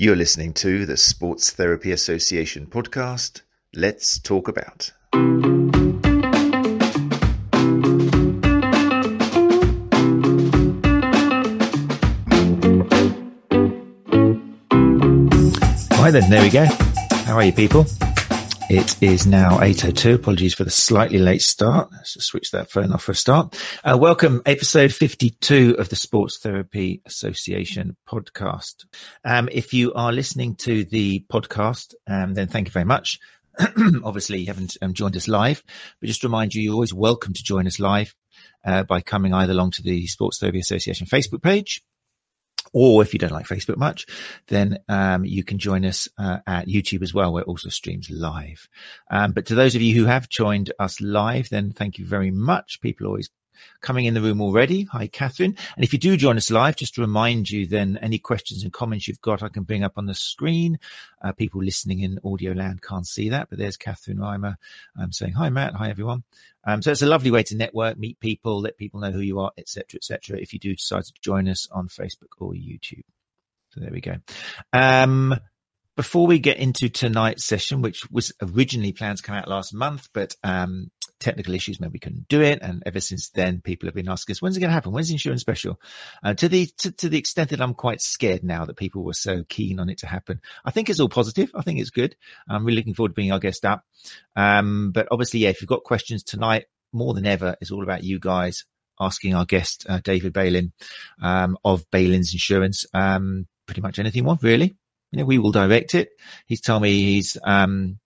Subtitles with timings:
[0.00, 3.42] You're listening to the Sports Therapy Association podcast.
[3.74, 4.92] Let's talk about.
[15.94, 16.66] Hi then, there we go.
[17.24, 17.84] How are you people?
[18.70, 20.16] It is now 8.02.
[20.16, 21.88] Apologies for the slightly late start.
[21.90, 23.58] Let's just switch that phone off for a start.
[23.82, 28.84] Uh, welcome, episode 52 of the Sports Therapy Association podcast.
[29.24, 33.18] Um, if you are listening to the podcast, um, then thank you very much.
[34.04, 35.64] Obviously, you haven't um, joined us live,
[35.98, 38.14] but just remind you, you're always welcome to join us live
[38.66, 41.82] uh, by coming either along to the Sports Therapy Association Facebook page
[42.72, 44.06] or if you don't like Facebook much,
[44.48, 48.10] then um, you can join us uh, at YouTube as well, where it also streams
[48.10, 48.68] live.
[49.10, 52.30] Um, but to those of you who have joined us live, then thank you very
[52.30, 52.80] much.
[52.80, 53.30] People always
[53.80, 54.84] coming in the room already.
[54.84, 55.56] Hi, Catherine.
[55.76, 58.72] And if you do join us live, just to remind you, then any questions and
[58.72, 60.78] comments you've got, I can bring up on the screen.
[61.22, 64.56] Uh, people listening in audio land can't see that, but there's Catherine Reimer
[64.98, 65.74] um, saying, hi, Matt.
[65.74, 66.24] Hi, everyone.
[66.64, 69.40] Um, so it's a lovely way to network, meet people, let people know who you
[69.40, 70.38] are, etc., etc.
[70.38, 73.04] if you do decide to join us on Facebook or YouTube.
[73.70, 74.16] So there we go.
[74.72, 75.38] Um,
[75.96, 80.08] before we get into tonight's session, which was originally planned to come out last month,
[80.12, 80.90] but um,
[81.20, 82.60] technical issues meant we couldn't do it.
[82.62, 84.92] And ever since then, people have been asking us, when's it going to happen?
[84.92, 85.80] When's the insurance special?
[86.22, 89.14] Uh, to the to, to, the extent that I'm quite scared now that people were
[89.14, 90.40] so keen on it to happen.
[90.64, 91.50] I think it's all positive.
[91.54, 92.16] I think it's good.
[92.48, 93.84] I'm really looking forward to being our guest up.
[94.36, 98.04] Um, but obviously, yeah, if you've got questions tonight, more than ever, it's all about
[98.04, 98.64] you guys
[99.00, 100.72] asking our guest, uh, David Balen,
[101.22, 104.76] um, of Balens Insurance, um, pretty much anything you want, really
[105.10, 106.10] you know, we will direct it.
[106.46, 107.98] He's told me he's um,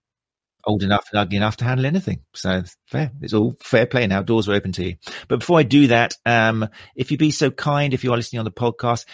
[0.64, 2.20] old enough and ugly enough to handle anything.
[2.34, 3.10] So fair.
[3.20, 4.22] It's all fair play now.
[4.22, 4.96] Doors are open to you.
[5.28, 8.38] But before I do that, um, if you'd be so kind, if you are listening
[8.38, 9.04] on the podcast,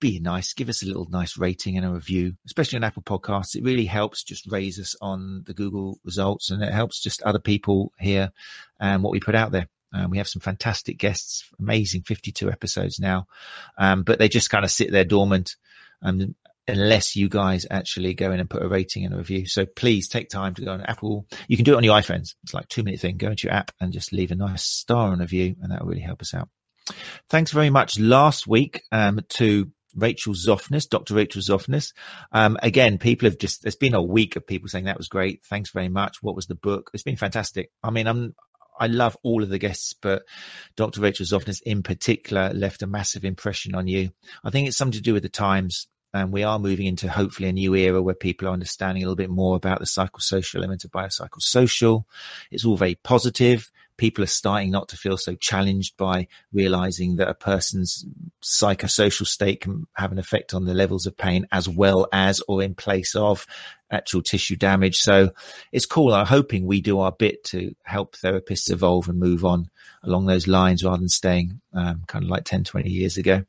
[0.00, 0.52] be nice.
[0.52, 3.56] Give us a little nice rating and a review, especially on Apple Podcasts.
[3.56, 7.38] It really helps just raise us on the Google results and it helps just other
[7.38, 8.32] people hear
[8.80, 9.68] um, what we put out there.
[9.94, 13.28] Um, we have some fantastic guests, amazing 52 episodes now,
[13.78, 15.54] um, but they just kind of sit there dormant.
[16.02, 16.34] Um,
[16.66, 19.46] unless you guys actually go in and put a rating and a review.
[19.46, 21.26] So please take time to go on Apple.
[21.48, 22.34] You can do it on your iPhones.
[22.42, 23.16] It's like two minute thing.
[23.16, 25.80] Go into your app and just leave a nice star and a review and that
[25.82, 26.48] will really help us out.
[27.28, 31.14] Thanks very much last week um, to Rachel Zoffness, Dr.
[31.14, 31.92] Rachel Zoffness.
[32.32, 35.44] Um, again, people have just, there's been a week of people saying that was great.
[35.44, 36.16] Thanks very much.
[36.20, 36.90] What was the book?
[36.92, 37.70] It's been fantastic.
[37.82, 38.34] I mean, I'm,
[38.78, 40.24] I love all of the guests, but
[40.76, 41.00] Dr.
[41.00, 44.10] Rachel Zoffness in particular left a massive impression on you.
[44.42, 47.48] I think it's something to do with the times and we are moving into hopefully
[47.48, 50.84] a new era where people are understanding a little bit more about the psychosocial element
[50.84, 52.04] of biopsychosocial.
[52.52, 53.70] It's all very positive.
[53.96, 58.04] People are starting not to feel so challenged by realizing that a person's
[58.42, 62.62] psychosocial state can have an effect on the levels of pain as well as or
[62.62, 63.46] in place of
[63.90, 64.98] actual tissue damage.
[64.98, 65.30] So
[65.72, 66.12] it's cool.
[66.12, 69.70] I'm hoping we do our bit to help therapists evolve and move on
[70.02, 73.44] along those lines rather than staying um, kind of like 10, 20 years ago.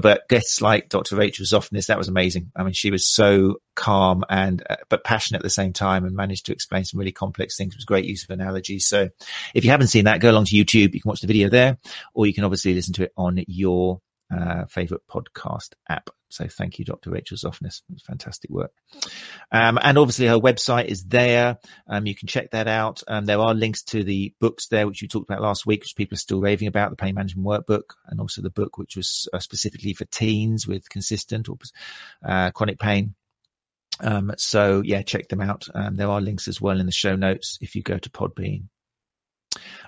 [0.00, 1.16] But guests like Dr.
[1.16, 2.52] Rachel Zoffness, that was amazing.
[2.54, 6.14] I mean, she was so calm and, uh, but passionate at the same time and
[6.14, 7.74] managed to explain some really complex things.
[7.74, 8.86] It was great use of analogies.
[8.86, 9.08] So
[9.54, 10.94] if you haven't seen that, go along to YouTube.
[10.94, 11.78] You can watch the video there,
[12.14, 14.00] or you can obviously listen to it on your
[14.34, 16.10] uh, favorite podcast app.
[16.28, 17.10] So thank you, Dr.
[17.10, 17.82] Rachel Zoffness.
[17.88, 18.72] It was fantastic work.
[19.52, 21.58] Um, and obviously her website is there.
[21.86, 23.02] Um, you can check that out.
[23.06, 25.96] Um, there are links to the books there, which we talked about last week, which
[25.96, 29.28] people are still raving about, the pain management workbook and also the book, which was
[29.32, 31.56] uh, specifically for teens with consistent or
[32.24, 33.14] uh, chronic pain.
[34.00, 35.68] Um, so yeah, check them out.
[35.74, 38.64] Um, there are links as well in the show notes if you go to Podbean.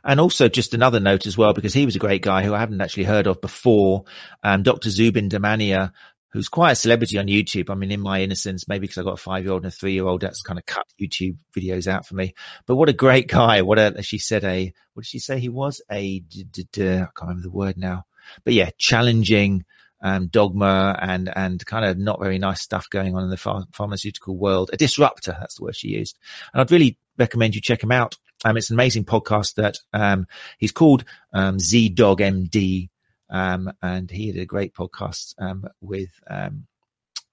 [0.04, 2.60] And also just another note as well, because he was a great guy who I
[2.60, 4.04] haven't actually heard of before.
[4.42, 4.90] Um, Dr.
[4.90, 5.92] Zubin Damania,
[6.30, 7.70] who's quite a celebrity on YouTube.
[7.70, 9.76] I mean, in my innocence, maybe because I got a five year old and a
[9.76, 12.34] three year old, that's kind of cut YouTube videos out for me.
[12.66, 13.62] But what a great guy.
[13.62, 15.80] What a, she said a, what did she say he was?
[15.90, 18.04] A, I can't remember the word now,
[18.44, 19.64] but yeah, challenging,
[20.00, 23.66] um, dogma and, and kind of not very nice stuff going on in the ph-
[23.72, 24.70] pharmaceutical world.
[24.72, 25.37] A disruptor.
[25.38, 26.19] That's the word she used.
[26.52, 28.16] And I'd really recommend you check him out.
[28.44, 30.26] Um, it's an amazing podcast that um,
[30.58, 32.88] he's called um, ZDoggMD,
[33.31, 36.67] um, and he did a great podcast um, with um,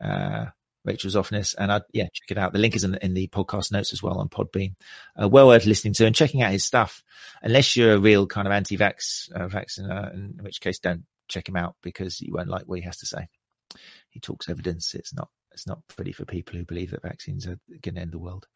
[0.04, 0.46] uh,
[0.84, 1.56] Rachel Zoffness.
[1.58, 2.54] And I yeah, check it out.
[2.54, 4.76] The link is in the, in the podcast notes as well on Podbean.
[5.22, 7.04] Uh, well worth listening to and checking out his stuff.
[7.42, 11.56] Unless you're a real kind of anti-vax uh, vaccine, in which case don't check him
[11.56, 13.28] out because you won't like what he has to say.
[14.16, 14.96] He talks evidence.
[14.96, 18.14] It's not it's not pretty for people who believe that vaccines are going to end
[18.14, 18.48] the world.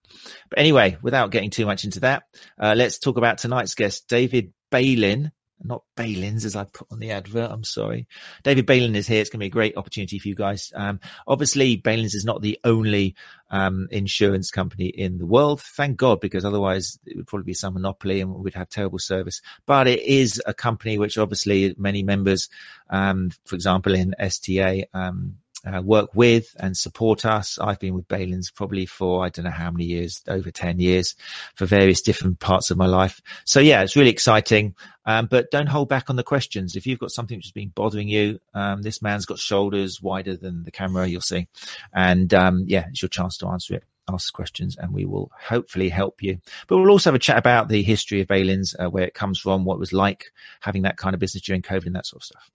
[0.49, 2.23] But anyway, without getting too much into that,
[2.57, 5.33] uh, let's talk about tonight's guest, David Balin.
[5.61, 7.51] not Bailins as I put on the advert.
[7.51, 8.07] I'm sorry.
[8.43, 9.19] David Bailin is here.
[9.19, 10.71] It's going to be a great opportunity for you guys.
[10.73, 13.15] Um, obviously, Bailins is not the only
[13.51, 15.61] um, insurance company in the world.
[15.61, 19.41] Thank God, because otherwise it would probably be some monopoly and we'd have terrible service.
[19.65, 22.47] But it is a company which obviously many members,
[22.89, 25.35] um, for example, in STA, um,
[25.65, 27.57] uh, work with and support us.
[27.59, 31.15] I've been with Balens probably for I don't know how many years, over 10 years
[31.55, 33.21] for various different parts of my life.
[33.45, 34.75] So yeah, it's really exciting.
[35.05, 36.75] Um, but don't hold back on the questions.
[36.75, 40.37] If you've got something which has been bothering you, um, this man's got shoulders wider
[40.37, 41.47] than the camera, you'll see.
[41.93, 43.83] And um, yeah, it's your chance to answer it
[44.13, 46.39] ask questions and we will hopefully help you.
[46.67, 49.39] But we'll also have a chat about the history of Balens, uh, where it comes
[49.39, 52.21] from, what it was like having that kind of business during COVID and that sort
[52.21, 52.51] of stuff.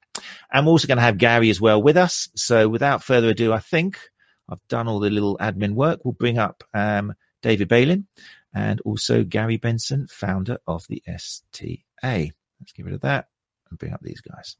[0.52, 2.28] And we're also going to have Gary as well with us.
[2.36, 3.98] So without further ado, I think
[4.48, 6.00] I've done all the little admin work.
[6.04, 8.04] We'll bring up um, David Balen
[8.54, 11.82] and also Gary Benson, founder of the STA.
[12.60, 13.28] Let's get rid of that
[13.70, 14.56] and bring up these guys.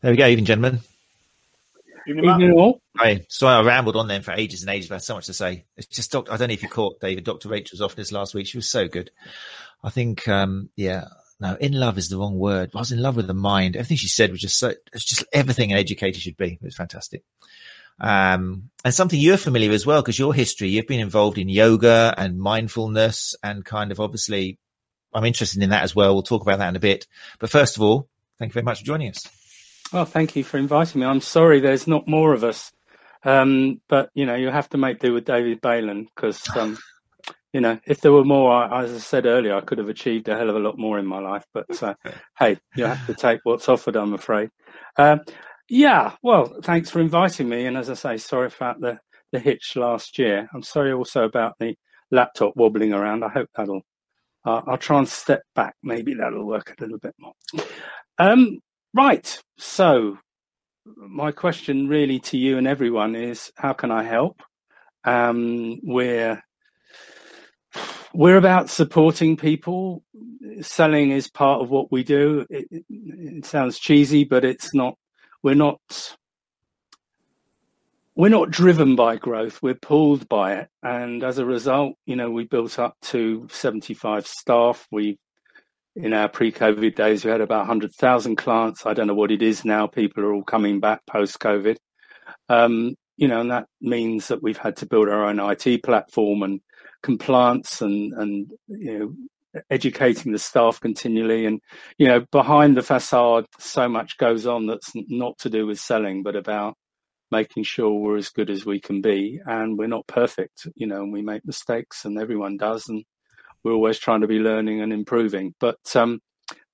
[0.00, 0.80] There we go, even gentlemen.
[2.06, 2.80] Evening, all.
[2.96, 3.24] Hi.
[3.28, 4.88] Sorry, I rambled on then for ages and ages.
[4.88, 5.64] But I had so much to say.
[5.76, 7.24] It's just, Doctor, I don't know if you caught David.
[7.24, 7.48] Dr.
[7.48, 8.46] Rachel Zoffness last week.
[8.46, 9.10] She was so good.
[9.84, 11.06] I think, um, yeah,
[11.40, 12.70] no, in love is the wrong word.
[12.74, 13.76] I was in love with the mind.
[13.76, 16.52] Everything she said was just so, it's just everything an educator should be.
[16.52, 17.24] It was fantastic.
[18.00, 21.48] Um, and something you're familiar with as well, because your history, you've been involved in
[21.48, 24.58] yoga and mindfulness and kind of obviously,
[25.12, 26.14] I'm interested in that as well.
[26.14, 27.06] We'll talk about that in a bit.
[27.38, 28.08] But first of all,
[28.38, 29.26] thank you very much for joining us.
[29.92, 31.06] Well, thank you for inviting me.
[31.06, 32.72] I'm sorry there's not more of us.
[33.24, 36.78] Um, but you know, you have to make do with David Balen because um,
[37.52, 40.36] you know, if there were more, as I said earlier, I could have achieved a
[40.36, 41.44] hell of a lot more in my life.
[41.52, 41.94] But uh,
[42.38, 44.48] hey, you have to take what's offered, I'm afraid.
[44.96, 45.20] Um,
[45.68, 47.66] yeah, well, thanks for inviting me.
[47.66, 48.98] And as I say, sorry about the,
[49.30, 50.48] the hitch last year.
[50.54, 51.76] I'm sorry also about the
[52.10, 53.24] laptop wobbling around.
[53.24, 53.82] I hope that'll,
[54.46, 55.74] uh, I'll try and step back.
[55.82, 57.34] Maybe that'll work a little bit more.
[58.18, 58.60] Um,
[58.94, 59.42] right.
[59.58, 60.18] So,
[60.96, 64.42] my question really to you and everyone is how can I help?
[65.04, 66.42] Um, we're
[68.14, 70.02] we're about supporting people.
[70.60, 72.46] Selling is part of what we do.
[72.50, 74.96] It, it, it, sounds cheesy, but it's not.
[75.42, 75.80] We're not.
[78.14, 79.62] We're not driven by growth.
[79.62, 84.26] We're pulled by it, and as a result, you know, we built up to seventy-five
[84.26, 84.86] staff.
[84.90, 85.18] We,
[85.94, 88.86] in our pre-COVID days, we had about hundred thousand clients.
[88.86, 89.86] I don't know what it is now.
[89.86, 91.76] People are all coming back post-COVID.
[92.48, 96.42] Um, you know, and that means that we've had to build our own IT platform
[96.42, 96.60] and
[97.02, 101.60] compliance and and you know educating the staff continually and
[101.98, 106.22] you know behind the facade so much goes on that's not to do with selling
[106.22, 106.74] but about
[107.30, 111.02] making sure we're as good as we can be and we're not perfect you know
[111.02, 113.04] and we make mistakes and everyone does and
[113.64, 116.20] we're always trying to be learning and improving but um,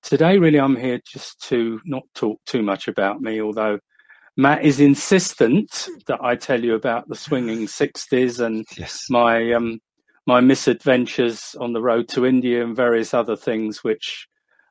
[0.02, 3.79] today really i'm here just to not talk too much about me although
[4.40, 9.06] Matt is insistent that I tell you about the swinging 60s and yes.
[9.11, 9.81] my um,
[10.29, 14.29] my misadventures on the road to India and various other things, which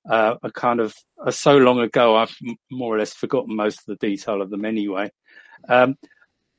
[0.09, 0.93] uh, are kind of
[1.25, 2.33] are so long ago, I've
[2.71, 5.09] more or less forgotten most of the detail of them anyway.
[5.67, 5.95] Um,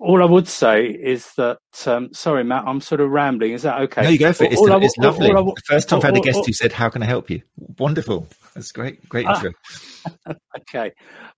[0.01, 3.53] all I would say is that, um, sorry, Matt, I'm sort of rambling.
[3.53, 4.03] Is that okay?
[4.03, 4.53] No, you go for it.
[4.53, 5.33] It's, all, it's lovely.
[5.33, 7.43] All, the first time I've had a guest who said, How can I help you?
[7.79, 8.29] Wonderful.
[8.55, 9.09] That's great.
[9.09, 9.53] Great intro.
[10.61, 10.93] okay.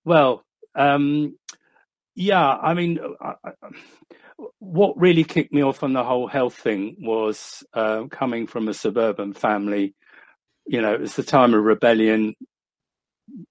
[0.05, 0.43] Well,
[0.75, 1.37] um,
[2.13, 3.51] yeah, I mean, I, I,
[4.59, 8.73] what really kicked me off on the whole health thing was uh, coming from a
[8.73, 9.95] suburban family.
[10.67, 12.35] You know, it's the time of rebellion.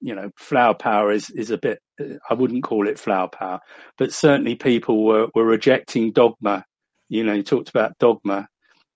[0.00, 1.80] You know, flower power is is a bit.
[2.28, 3.60] I wouldn't call it flower power,
[3.98, 6.64] but certainly people were were rejecting dogma.
[7.08, 8.48] You know, you talked about dogma.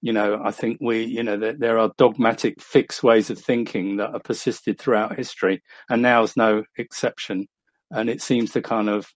[0.02, 3.96] You know, I think we, you know, there, there are dogmatic, fixed ways of thinking
[3.96, 7.46] that have persisted throughout history, and now is no exception.
[7.90, 9.06] And it seems to kind of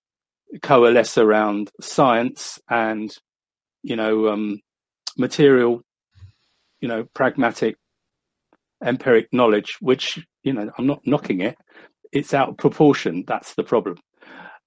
[0.63, 3.15] coalesce around science and
[3.83, 4.61] you know um,
[5.17, 5.83] material
[6.81, 7.77] you know pragmatic
[8.85, 11.57] empiric knowledge which you know i'm not knocking it.
[12.11, 13.25] It's out of proportion.
[13.27, 13.99] That's the problem.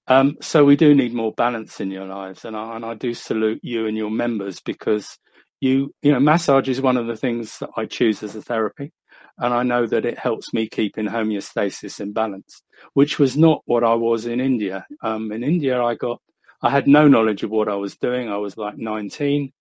[0.06, 2.44] Um, so we do need more balance in your lives.
[2.44, 5.18] And I, and I do salute you and your members because
[5.60, 8.92] you you know massage is one of the things that i choose as a therapy.
[9.38, 12.62] And I know that it helps me keep in homeostasis and balance,
[12.94, 14.86] which was not what I was in India.
[15.02, 16.20] Um, in India, I got
[16.62, 18.28] I had no knowledge of what I was doing.
[18.28, 19.52] I was like 19,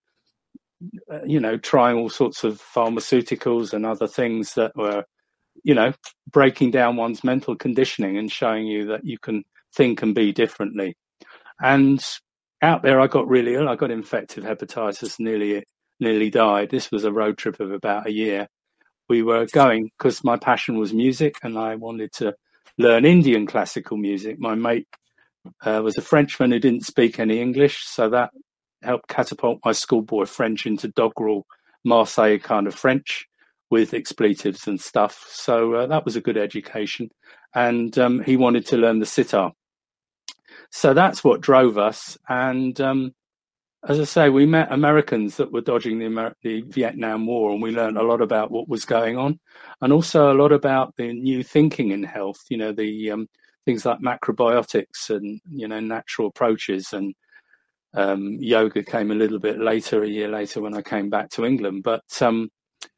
[1.12, 5.04] uh, you know, trying all sorts of pharmaceuticals and other things that were,
[5.64, 5.94] you know,
[6.32, 9.44] breaking down one's mental conditioning and showing you that you can
[9.76, 10.96] think and be differently.
[11.62, 12.04] And
[12.62, 13.70] out there, I got really ill.
[13.70, 15.64] I got infective hepatitis nearly
[16.00, 16.70] nearly died.
[16.70, 18.48] This was a road trip of about a year.
[19.08, 22.34] We were going because my passion was music and I wanted to
[22.78, 24.40] learn Indian classical music.
[24.40, 24.88] My mate
[25.64, 28.32] uh, was a Frenchman who didn't speak any English, so that
[28.82, 31.46] helped catapult my schoolboy French into doggerel
[31.84, 33.28] Marseille kind of French
[33.72, 35.26] with expletives and stuff.
[35.28, 37.10] So uh, that was a good education.
[37.56, 39.54] And um, he wanted to learn the sitar.
[40.70, 42.18] So that's what drove us.
[42.30, 43.14] And um,
[43.88, 47.62] as I say, we met Americans that were dodging the, Amer- the, Vietnam War, and
[47.62, 49.40] we learned a lot about what was going on,
[49.82, 52.40] and also a lot about the new thinking in health.
[52.50, 53.28] You know, the um,
[53.66, 57.16] things like macrobiotics and you know natural approaches, and
[57.96, 61.46] um, yoga came a little bit later, a year later, when I came back to
[61.46, 61.82] England.
[61.84, 62.50] But um,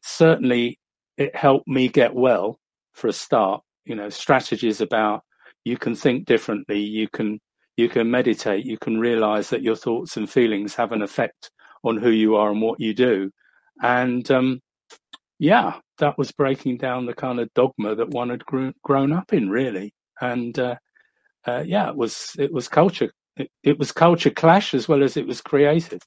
[0.01, 0.79] certainly,
[1.17, 2.59] it helped me get well
[2.93, 3.61] for a start.
[3.85, 5.23] You know, strategies about
[5.63, 7.39] you can think differently, you can
[7.77, 11.49] you can meditate, you can realize that your thoughts and feelings have an effect
[11.83, 13.31] on who you are and what you do.
[13.81, 14.59] And um,
[15.39, 19.33] yeah, that was breaking down the kind of dogma that one had grew, grown up
[19.33, 19.93] in, really.
[20.21, 20.75] And uh,
[21.45, 23.11] uh, yeah, it was it was culture.
[23.35, 26.01] It, it, was culture clash as well as it was creative.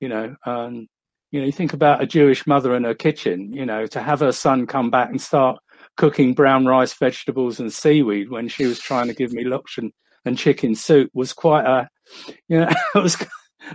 [0.00, 0.86] You know, um,
[1.34, 3.52] you know, you think about a Jewish mother in her kitchen.
[3.52, 5.58] You know, to have her son come back and start
[5.96, 9.90] cooking brown rice, vegetables, and seaweed when she was trying to give me lokshen
[10.24, 11.88] and chicken soup was quite a,
[12.46, 13.28] you know, it was it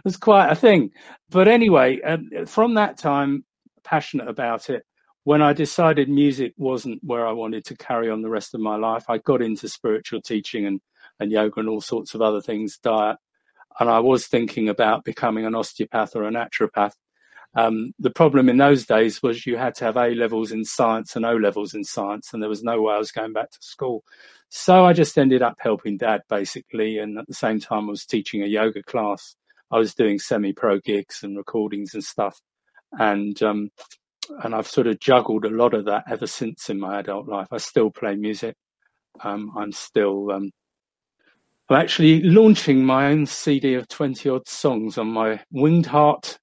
[0.06, 0.92] was quite a thing.
[1.30, 3.44] But anyway, um, from that time,
[3.84, 4.84] passionate about it.
[5.26, 8.78] When I decided music wasn't where I wanted to carry on the rest of my
[8.78, 10.80] life, I got into spiritual teaching and
[11.20, 13.18] and yoga and all sorts of other things, diet,
[13.82, 16.94] and I was thinking about becoming an osteopath or a naturopath.
[17.56, 21.16] Um, the problem in those days was you had to have A levels in science
[21.16, 23.58] and O levels in science, and there was no way I was going back to
[23.62, 24.04] school.
[24.50, 26.98] So I just ended up helping dad basically.
[26.98, 29.36] And at the same time, I was teaching a yoga class.
[29.72, 32.40] I was doing semi pro gigs and recordings and stuff.
[32.98, 33.70] And, um,
[34.44, 37.48] and I've sort of juggled a lot of that ever since in my adult life.
[37.52, 38.56] I still play music.
[39.22, 40.52] Um, I'm still, um,
[41.70, 46.40] I'm actually launching my own CD of 20 odd songs on my Winged Heart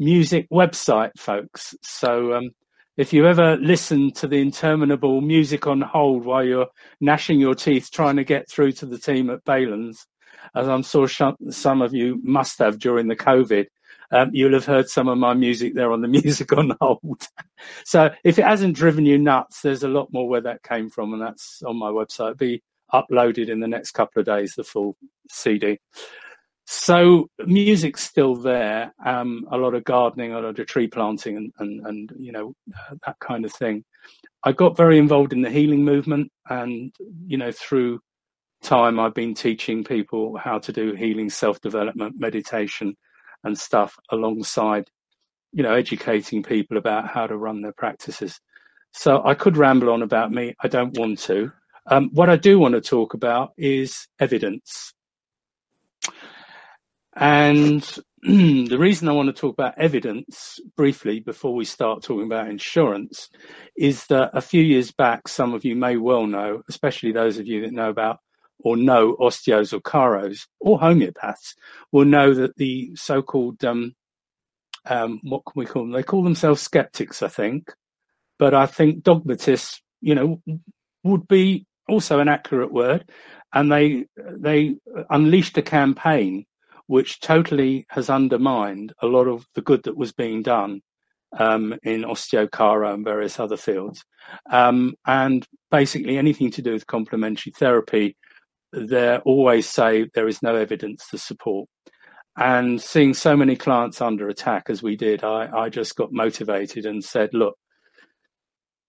[0.00, 1.76] music website, folks.
[1.82, 2.50] So, um,
[2.96, 6.66] if you ever listen to the interminable music on hold while you're
[7.00, 10.06] gnashing your teeth trying to get through to the team at Balens,
[10.54, 13.66] as I'm sure some of you must have during the COVID,
[14.10, 17.28] um, you'll have heard some of my music there on the music on hold.
[17.84, 21.12] so if it hasn't driven you nuts, there's a lot more where that came from,
[21.12, 22.32] and that's on my website.
[22.32, 24.96] It'll be uploaded in the next couple of days, the full
[25.30, 25.78] CD.
[26.72, 28.94] So music's still there.
[29.04, 32.54] Um, a lot of gardening, a lot of tree planting, and and, and you know
[32.72, 33.84] uh, that kind of thing.
[34.44, 36.94] I got very involved in the healing movement, and
[37.26, 37.98] you know through
[38.62, 42.96] time I've been teaching people how to do healing, self development, meditation,
[43.42, 44.88] and stuff alongside,
[45.52, 48.40] you know, educating people about how to run their practices.
[48.92, 50.54] So I could ramble on about me.
[50.60, 51.50] I don't want to.
[51.86, 54.92] Um, what I do want to talk about is evidence
[57.16, 57.82] and
[58.22, 63.30] the reason I want to talk about evidence briefly before we start talking about insurance
[63.76, 67.46] is that a few years back, some of you may well know, especially those of
[67.46, 68.18] you that know about
[68.58, 71.54] or know osteos or chiros or homeopaths,
[71.92, 73.94] will know that the so called, um,
[74.86, 75.92] um, what can we call them?
[75.92, 77.72] They call themselves skeptics, I think.
[78.38, 80.42] But I think dogmatists, you know,
[81.04, 83.10] would be also an accurate word.
[83.52, 84.76] And they, they
[85.08, 86.44] unleashed a campaign
[86.90, 90.80] which totally has undermined a lot of the good that was being done
[91.38, 94.04] um, in osteochiro and various other fields.
[94.50, 98.16] Um, and basically, anything to do with complementary therapy,
[98.72, 101.68] they always say there is no evidence to support.
[102.36, 106.86] And seeing so many clients under attack as we did, I, I just got motivated
[106.86, 107.54] and said, look,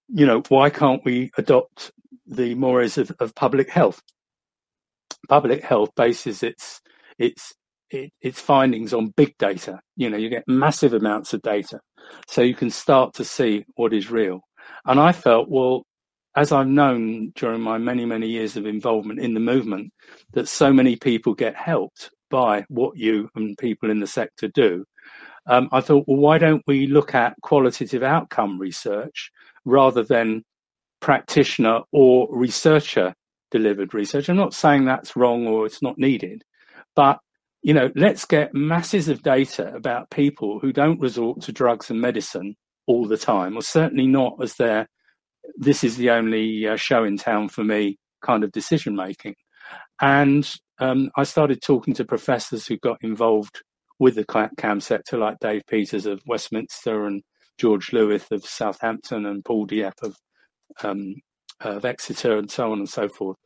[0.08, 1.91] you know, why can't we adopt
[2.25, 4.01] the mores of, of public health?
[5.29, 6.81] Public health bases its
[7.20, 7.53] its
[7.91, 9.79] it, its findings on big data.
[9.95, 11.79] You know, you get massive amounts of data,
[12.27, 14.41] so you can start to see what is real.
[14.86, 15.86] And I felt, well,
[16.36, 19.91] as I've known during my many, many years of involvement in the movement,
[20.33, 24.86] that so many people get helped by what you and people in the sector do.
[25.45, 29.31] Um, I thought, well, why don't we look at qualitative outcome research
[29.65, 30.43] rather than
[31.01, 33.13] practitioner or researcher
[33.50, 34.29] delivered research?
[34.29, 36.43] I'm not saying that's wrong or it's not needed,
[36.95, 37.19] but
[37.62, 42.01] you know, let's get masses of data about people who don't resort to drugs and
[42.01, 42.56] medicine
[42.88, 44.88] all the time, or certainly not as their
[45.58, 49.36] this is the only uh, show in town for me kind of decision making.
[50.01, 50.50] And
[50.80, 53.62] um, I started talking to professors who got involved
[54.00, 57.22] with the CAM sector, like Dave Peters of Westminster and
[57.60, 60.18] George Lewith of Southampton and Paul Dieppe of,
[60.84, 61.15] um,
[61.60, 63.38] of Exeter and so on and so forth.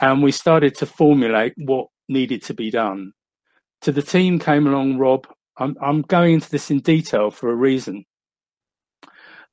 [0.00, 3.12] And we started to formulate what needed to be done.
[3.82, 5.26] To the team came along Rob.
[5.56, 8.04] I'm, I'm going into this in detail for a reason.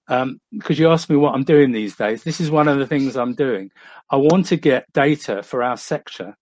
[0.07, 2.23] Um, because you asked me what I'm doing these days.
[2.23, 3.71] This is one of the things I'm doing.
[4.11, 6.35] I want to get data for our sector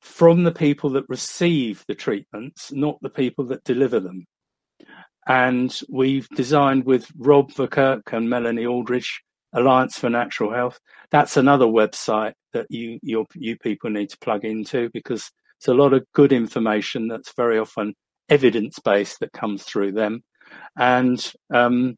[0.00, 4.26] from the people that receive the treatments, not the people that deliver them.
[5.28, 10.80] And we've designed with Rob Verkerk and Meleni Aldridge, Alliance for Natural Health.
[11.12, 15.30] That's another website that you you you people need to plug into because
[15.62, 17.94] it's a lot of good information that's very often
[18.28, 20.24] evidence based that comes through them.
[20.76, 21.94] And um,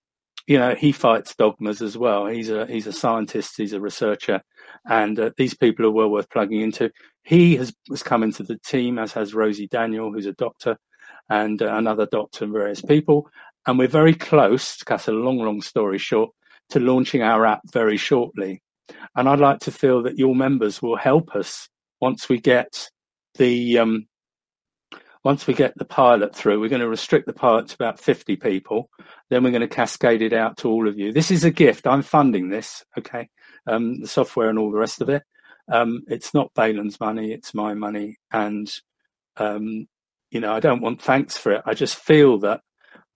[0.46, 2.26] you know, he fights dogmas as well.
[2.26, 4.42] He's a he's a scientist, he's a researcher,
[4.86, 6.90] and uh, these people are well worth plugging into.
[7.22, 10.76] He has, has come into the team, as has Rosie Daniel, who's a doctor,
[11.30, 13.30] and uh, another doctor and various people.
[13.66, 16.32] And we're very close, to cut a long, long story short,
[16.68, 18.60] to launching our app very shortly.
[19.16, 21.70] And I'd like to feel that your members will help us
[22.02, 22.90] once we get
[23.36, 24.06] the um,
[25.24, 28.36] once we get the pilot through, we're going to restrict the pilot to about 50
[28.36, 28.90] people.
[29.30, 31.12] Then we're going to cascade it out to all of you.
[31.12, 31.86] This is a gift.
[31.86, 33.30] I'm funding this, okay?
[33.66, 35.22] Um, the software and all the rest of it.
[35.72, 38.18] Um, it's not Balens money, it's my money.
[38.30, 38.70] And,
[39.38, 39.86] um,
[40.30, 41.62] you know, I don't want thanks for it.
[41.64, 42.60] I just feel that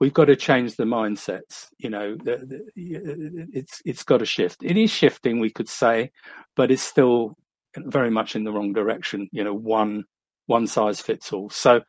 [0.01, 1.67] we've got to change the mindsets.
[1.77, 4.63] You know, the, the, it's it's got to shift.
[4.63, 6.13] It is shifting, we could say,
[6.57, 7.37] but it's still
[7.77, 9.29] very much in the wrong direction.
[9.33, 10.05] You know, one
[10.47, 11.51] one size fits all.
[11.51, 11.83] So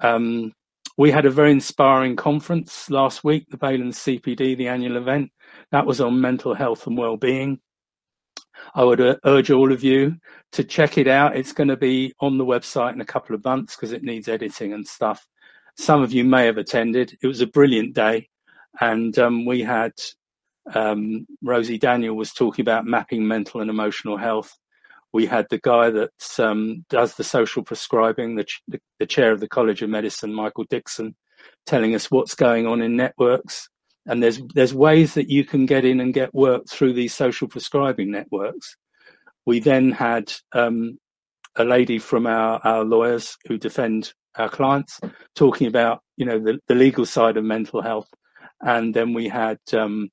[0.00, 0.52] um,
[0.98, 5.30] we had a very inspiring conference last week, the Balen CPD, the annual event.
[5.72, 7.58] That was on mental health and well-being.
[8.74, 10.16] I would uh, urge all of you
[10.52, 11.36] to check it out.
[11.36, 14.28] It's going to be on the website in a couple of months because it needs
[14.28, 15.26] editing and stuff.
[15.76, 17.16] Some of you may have attended.
[17.22, 18.28] It was a brilliant day,
[18.80, 19.92] and um, we had
[20.74, 24.56] um, Rosie Daniel was talking about mapping mental and emotional health
[25.16, 28.60] we had the guy that um, does the social prescribing, the, ch-
[28.98, 31.16] the, chair of the College of Medicine, Michael Dixon,
[31.64, 33.70] telling us what's going on in networks.
[34.04, 37.48] And there's there's ways that you can get in and get work through these social
[37.48, 38.76] prescribing networks.
[39.46, 40.98] We then had um,
[41.56, 45.00] a lady from our, our lawyers who defend our clients
[45.34, 48.10] talking about you know the, the legal side of mental health,
[48.60, 50.10] and then we had um,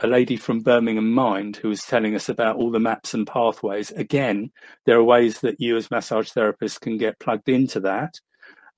[0.00, 3.90] a lady from Birmingham Mind who was telling us about all the maps and pathways.
[3.92, 4.50] Again,
[4.86, 8.14] there are ways that you as massage therapists can get plugged into that.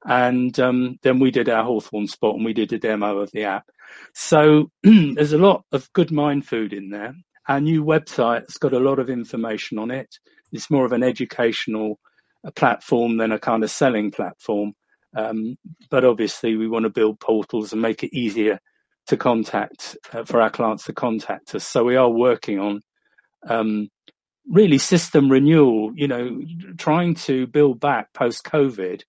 [0.04, 3.44] And um, then we did our Hawthorne spot and we did a demo of the
[3.44, 3.66] app.
[4.14, 7.14] So there's a lot of good mind food in there.
[7.48, 10.18] Our new website's got a lot of information on it.
[10.52, 11.98] It's more of an educational
[12.44, 14.74] uh, platform than a kind of selling platform.
[15.16, 15.56] Um,
[15.90, 18.60] but obviously, we want to build portals and make it easier
[19.06, 21.66] to contact uh, for our clients to contact us.
[21.66, 22.82] So we are working on
[23.48, 23.88] um,
[24.48, 25.92] really system renewal.
[25.94, 26.40] You know,
[26.76, 29.02] trying to build back post COVID,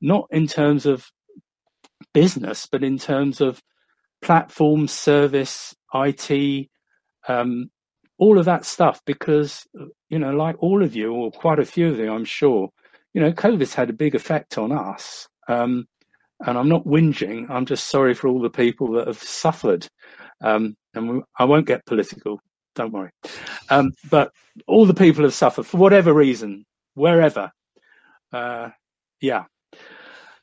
[0.00, 1.06] not in terms of
[2.12, 3.62] business, but in terms of
[4.22, 6.68] platform, service, IT,
[7.28, 7.70] um,
[8.18, 9.00] all of that stuff.
[9.06, 9.66] Because
[10.08, 12.70] you know, like all of you, or quite a few of you, I'm sure,
[13.14, 15.28] you know, COVID's had a big effect on us.
[15.48, 15.86] Um,
[16.40, 17.48] and I'm not whinging.
[17.50, 19.86] I'm just sorry for all the people that have suffered.
[20.40, 22.40] Um, and we, I won't get political.
[22.74, 23.10] Don't worry.
[23.70, 24.32] Um, but
[24.66, 27.50] all the people have suffered for whatever reason, wherever.
[28.32, 28.70] Uh,
[29.20, 29.44] yeah.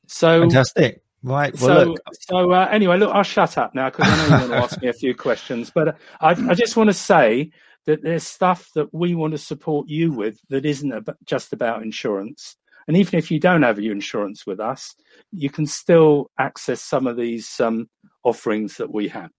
[0.08, 1.02] So fantastic.
[1.22, 1.54] Right.
[1.62, 2.02] Well, so, look.
[2.20, 4.82] so uh, anyway, look, I'll shut up now because I know you want to ask
[4.82, 5.72] me a few questions.
[5.74, 7.52] But uh, I, I just want to say
[7.86, 12.58] that there's stuff that we want to support you with that isn't just about insurance.
[12.88, 14.96] And even if you don't have your insurance with us,
[15.32, 17.90] you can still access some of these um,
[18.24, 19.32] offerings that we have.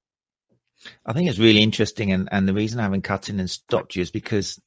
[1.06, 3.96] I think it's really interesting, and, and the reason I haven't cut in and stopped
[3.96, 4.60] you is because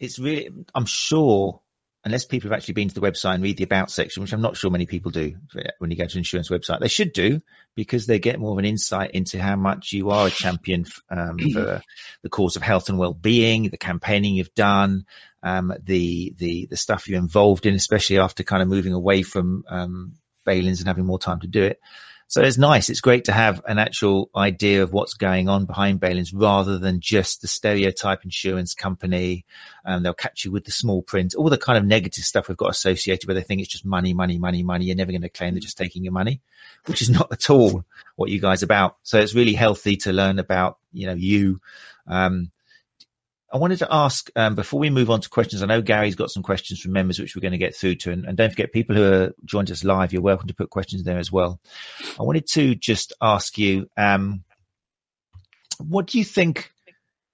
[0.00, 1.60] it's really, I'm sure
[2.04, 4.40] unless people have actually been to the website and read the about section, which I'm
[4.40, 5.36] not sure many people do
[5.78, 7.40] when you go to an insurance website, they should do
[7.76, 11.38] because they get more of an insight into how much you are a champion um,
[11.52, 11.80] for
[12.22, 15.04] the cause of health and well-being, the campaigning you've done,
[15.42, 19.64] um, the the the stuff you're involved in, especially after kind of moving away from
[19.68, 20.14] um,
[20.46, 21.80] Balens and having more time to do it.
[22.32, 22.88] So it's nice.
[22.88, 27.00] It's great to have an actual idea of what's going on behind Balens rather than
[27.00, 29.44] just the stereotype insurance company.
[29.84, 32.56] And they'll catch you with the small print, all the kind of negative stuff we've
[32.56, 34.86] got associated where they think it's just money, money, money, money.
[34.86, 36.40] You're never going to claim they're just taking your money,
[36.86, 37.84] which is not at all
[38.16, 38.96] what you guys about.
[39.02, 41.60] So it's really healthy to learn about, you know, you,
[42.06, 42.50] um,
[43.52, 45.62] I wanted to ask um, before we move on to questions.
[45.62, 48.10] I know Gary's got some questions from members which we're going to get through to,
[48.10, 51.02] and, and don't forget, people who are joined us live, you're welcome to put questions
[51.02, 51.60] there as well.
[52.18, 54.44] I wanted to just ask you, um,
[55.78, 56.72] what do you think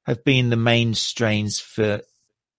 [0.07, 2.01] have been the main strains for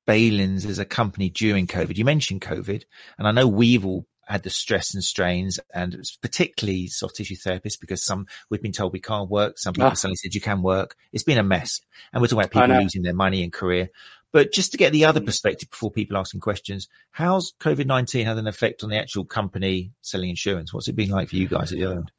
[0.07, 1.97] Balens as a company during COVID?
[1.97, 2.83] You mentioned COVID,
[3.17, 7.79] and I know we've all had the stress and strains, and particularly soft tissue therapists
[7.79, 9.57] because some we've been told we can't work.
[9.57, 9.93] Some people ah.
[9.93, 10.95] suddenly said you can work.
[11.11, 11.81] It's been a mess,
[12.13, 13.89] and we're talking about people losing their money and career.
[14.31, 15.25] But just to get the other mm.
[15.25, 19.91] perspective before people asking questions, how's COVID nineteen had an effect on the actual company
[20.01, 20.73] selling insurance?
[20.73, 22.11] What's it been like for you guys at the end?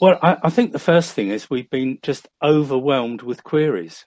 [0.00, 4.04] Well, I, I think the first thing is we've been just overwhelmed with queries,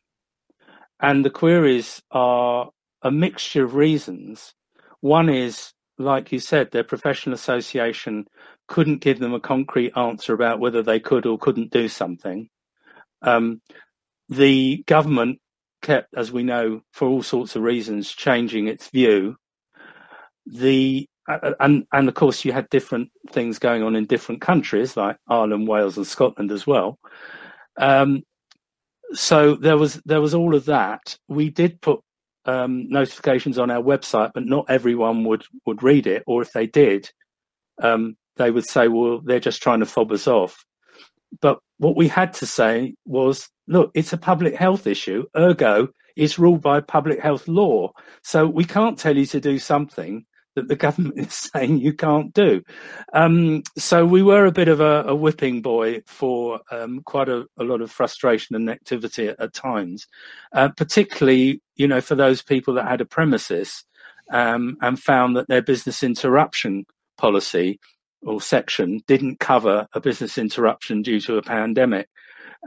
[1.00, 4.54] and the queries are a mixture of reasons.
[5.00, 8.28] One is like you said, their professional association
[8.68, 12.50] couldn't give them a concrete answer about whether they could or couldn't do something.
[13.22, 13.62] Um,
[14.30, 15.40] the government
[15.82, 19.38] kept, as we know, for all sorts of reasons, changing its view.
[20.46, 25.18] The and and of course you had different things going on in different countries like
[25.28, 27.00] Ireland, Wales, and Scotland as well.
[27.78, 28.24] Um,
[29.14, 31.18] so there was there was all of that.
[31.28, 32.02] We did put
[32.46, 36.24] um, notifications on our website, but not everyone would would read it.
[36.28, 37.10] Or if they did,
[37.82, 40.66] um, they would say, "Well, they're just trying to fob us off."
[41.42, 45.26] But what we had to say was, "Look, it's a public health issue.
[45.36, 47.92] Ergo, it's ruled by public health law.
[48.24, 50.26] So we can't tell you to do something
[50.56, 52.64] that the government is saying you can't do.
[53.14, 57.46] Um, so we were a bit of a, a whipping boy for um, quite a,
[57.58, 60.08] a, lot of frustration and activity at, at times,
[60.54, 63.84] uh, particularly you know for those people that had a premises
[64.32, 66.86] um, and found that their business interruption
[67.18, 67.80] policy
[68.22, 72.08] or section didn't cover a business interruption due to a pandemic.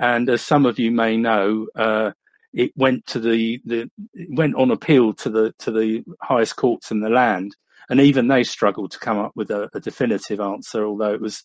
[0.00, 2.12] And as some of you may know, uh,
[2.52, 3.90] it went to the, the
[4.30, 7.56] went on appeal to the to the highest courts in the land
[7.88, 11.44] and even they struggled to come up with a, a definitive answer, although it was,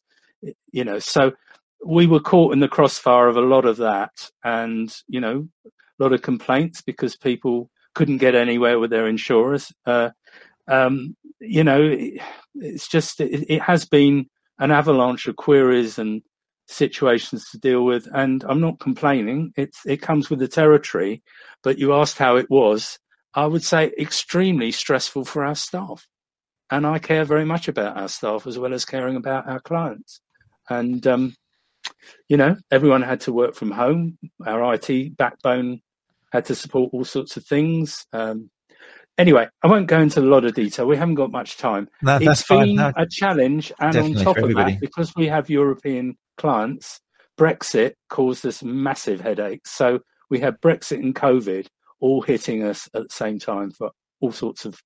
[0.72, 1.32] you know, so
[1.86, 6.04] we were caught in the crossfire of a lot of that, and you know, a
[6.04, 9.72] lot of complaints because people couldn't get anywhere with their insurers.
[9.86, 10.10] Uh,
[10.68, 12.22] um, you know, it,
[12.56, 14.28] it's just it, it, has been
[14.60, 16.22] an avalanche of queries and
[16.68, 19.54] situations to deal with, and I'm not complaining.
[19.58, 21.22] It's it comes with the territory.
[21.64, 23.00] But you asked how it was.
[23.36, 26.08] I would say extremely stressful for our staff
[26.74, 30.22] and I care very much about our staff as well as caring about our clients.
[30.70, 31.36] And um,
[32.28, 34.18] you know, everyone had to work from home.
[34.46, 35.82] Our IT backbone
[36.32, 38.08] had to support all sorts of things.
[38.12, 38.50] Um,
[39.20, 40.88] anyway, I won't go into a lot of detail.
[40.88, 41.90] We haven't got much time.
[42.02, 42.76] No, it's been.
[42.76, 47.00] No, a challenge, and on top of that, because we have European clients,
[47.38, 49.72] Brexit caused us massive headaches.
[49.72, 50.00] So
[50.32, 51.68] we had Brexit and COVID
[52.00, 54.82] all hitting us at the same time for all sorts of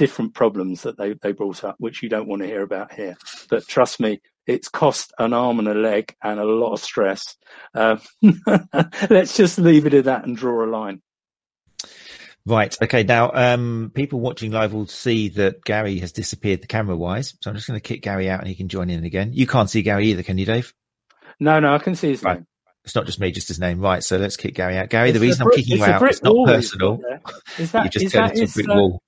[0.00, 3.18] different problems that they, they brought up, which you don't want to hear about here.
[3.50, 7.36] But trust me, it's cost an arm and a leg and a lot of stress.
[7.74, 8.00] Um,
[9.10, 11.02] let's just leave it at that and draw a line.
[12.46, 12.74] Right.
[12.82, 13.02] Okay.
[13.02, 17.36] Now, um, people watching live will see that Gary has disappeared the camera wise.
[17.42, 19.34] So I'm just going to kick Gary out and he can join in again.
[19.34, 20.72] You can't see Gary either, can you, Dave?
[21.38, 22.36] No, no, I can see his right.
[22.38, 22.46] name.
[22.86, 23.80] It's not just me, just his name.
[23.80, 24.02] Right.
[24.02, 24.88] So let's kick Gary out.
[24.88, 26.98] Gary, it's the reason I'm kicking you out, it's not personal.
[27.58, 29.02] Is that, you just is that his, a brick uh, wall.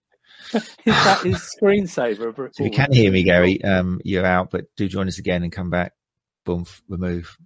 [0.54, 2.34] is that his screensaver?
[2.34, 5.42] So if you can hear me, Gary, um, you're out, but do join us again
[5.42, 5.92] and come back.
[6.44, 7.36] Boom, remove.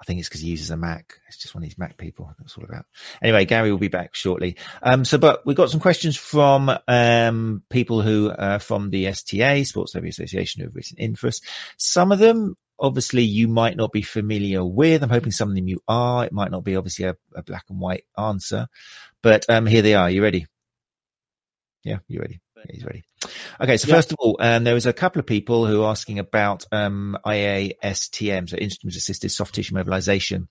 [0.00, 1.20] I think it's because he uses a Mac.
[1.28, 2.32] It's just one of these Mac people.
[2.38, 2.86] That's all about.
[3.22, 4.56] Anyway, Gary will be back shortly.
[4.82, 9.64] Um, so, but we've got some questions from um, people who uh, from the STA,
[9.64, 11.42] Sports Therapy Association, who have written in for us.
[11.76, 15.02] Some of them, obviously, you might not be familiar with.
[15.02, 16.24] I'm hoping some of them you are.
[16.24, 18.68] It might not be obviously a, a black and white answer,
[19.22, 20.08] but um, here they are.
[20.08, 20.46] You ready?
[21.84, 22.40] Yeah, you ready?
[22.56, 23.04] Yeah, he's ready.
[23.60, 23.94] Okay, so yeah.
[23.94, 27.16] first of all, um, there was a couple of people who are asking about um,
[27.24, 30.48] IASTM, so instrument assisted soft tissue mobilization.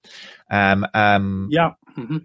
[0.50, 1.72] Um, um, yeah.
[1.98, 2.18] Mm-hmm.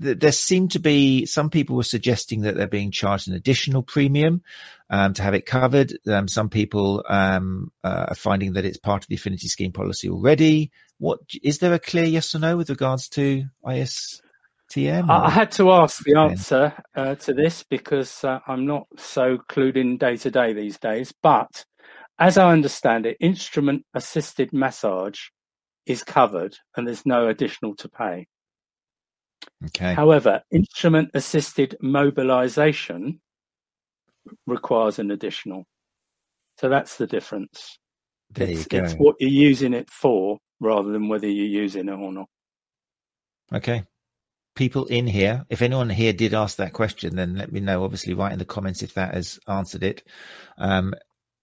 [0.00, 3.82] Th- there seemed to be some people were suggesting that they're being charged an additional
[3.82, 4.42] premium
[4.90, 5.96] um, to have it covered.
[6.06, 10.08] Um, some people um, uh, are finding that it's part of the affinity scheme policy
[10.08, 10.70] already.
[10.98, 14.20] What is there a clear yes or no with regards to IS?
[14.74, 15.08] TM?
[15.08, 19.76] I had to ask the answer uh, to this because uh, I'm not so clued
[19.76, 21.12] in day to day these days.
[21.22, 21.64] But
[22.18, 25.20] as I understand it, instrument assisted massage
[25.86, 28.26] is covered and there's no additional to pay.
[29.66, 29.94] Okay.
[29.94, 33.20] However, instrument assisted mobilization
[34.46, 35.64] requires an additional.
[36.58, 37.78] So that's the difference.
[38.30, 38.84] There it's, you go.
[38.84, 42.26] it's what you're using it for rather than whether you're using it or not.
[43.52, 43.84] Okay.
[44.54, 47.84] People in here, if anyone here did ask that question, then let me know.
[47.84, 50.02] Obviously, write in the comments if that has answered it.
[50.58, 50.94] Um,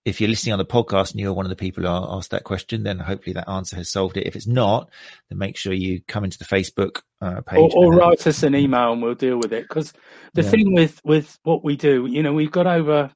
[0.04, 2.44] if you're listening on the podcast and you're one of the people who asked that
[2.44, 4.26] question, then hopefully that answer has solved it.
[4.26, 4.90] If it's not,
[5.30, 8.56] then make sure you come into the Facebook uh, page or, or write us an
[8.56, 9.68] email and we'll deal with it.
[9.70, 9.94] Because
[10.34, 10.50] the yeah.
[10.50, 13.12] thing with with what we do, you know, we've got over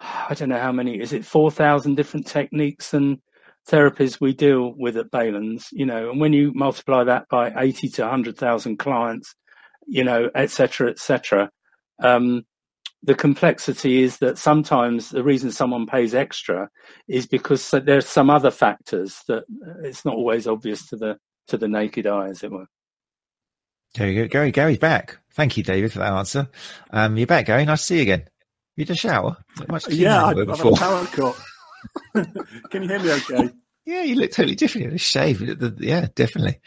[0.00, 3.20] I don't know how many is it four thousand different techniques and
[3.68, 7.88] therapies we deal with at Balens, you know, and when you multiply that by 80
[7.90, 9.34] to 100,000 clients,
[9.86, 11.50] you know, et cetera, et cetera,
[12.02, 12.44] um,
[13.02, 16.68] the complexity is that sometimes the reason someone pays extra
[17.08, 19.44] is because there's some other factors that
[19.82, 21.16] it's not always obvious to the
[21.48, 22.66] to the naked eye, as it were.
[23.94, 24.52] There you go, Gary.
[24.52, 25.18] Gary's back.
[25.32, 26.48] Thank you, David, for that answer.
[26.90, 27.64] Um, you're back, Gary.
[27.64, 28.28] Nice to see you again.
[28.76, 29.36] You had a shower?
[29.88, 31.36] yeah, I've, I've a power cut.
[32.70, 33.50] Can you hear me okay?
[33.86, 34.92] Yeah, you look totally different.
[34.92, 35.40] You shave.
[35.80, 36.60] Yeah, definitely.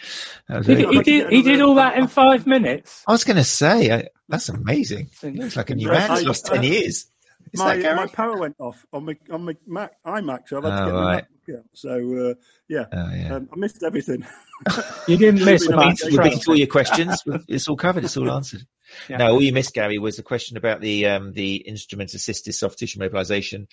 [0.49, 3.03] Did, he, did, he did all that in five minutes.
[3.07, 5.09] I was going to say, I, that's amazing.
[5.21, 6.11] It looks like a new man.
[6.11, 7.05] It's lost 10 years.
[7.51, 10.69] Is my, my power went off on my on my Mac iMac, so I've had
[10.79, 11.25] to get oh, right.
[11.47, 11.63] my Mac.
[11.73, 12.33] So uh,
[12.67, 13.35] yeah, oh, yeah.
[13.35, 14.25] Um, I missed everything.
[15.07, 15.67] you didn't miss.
[15.67, 17.21] We've been through all your questions.
[17.47, 18.05] It's all covered.
[18.05, 18.65] It's all answered.
[19.09, 19.17] Yeah.
[19.17, 22.79] No, all you missed, Gary, was the question about the um, the instrument assisted soft
[22.79, 23.67] tissue mobilization.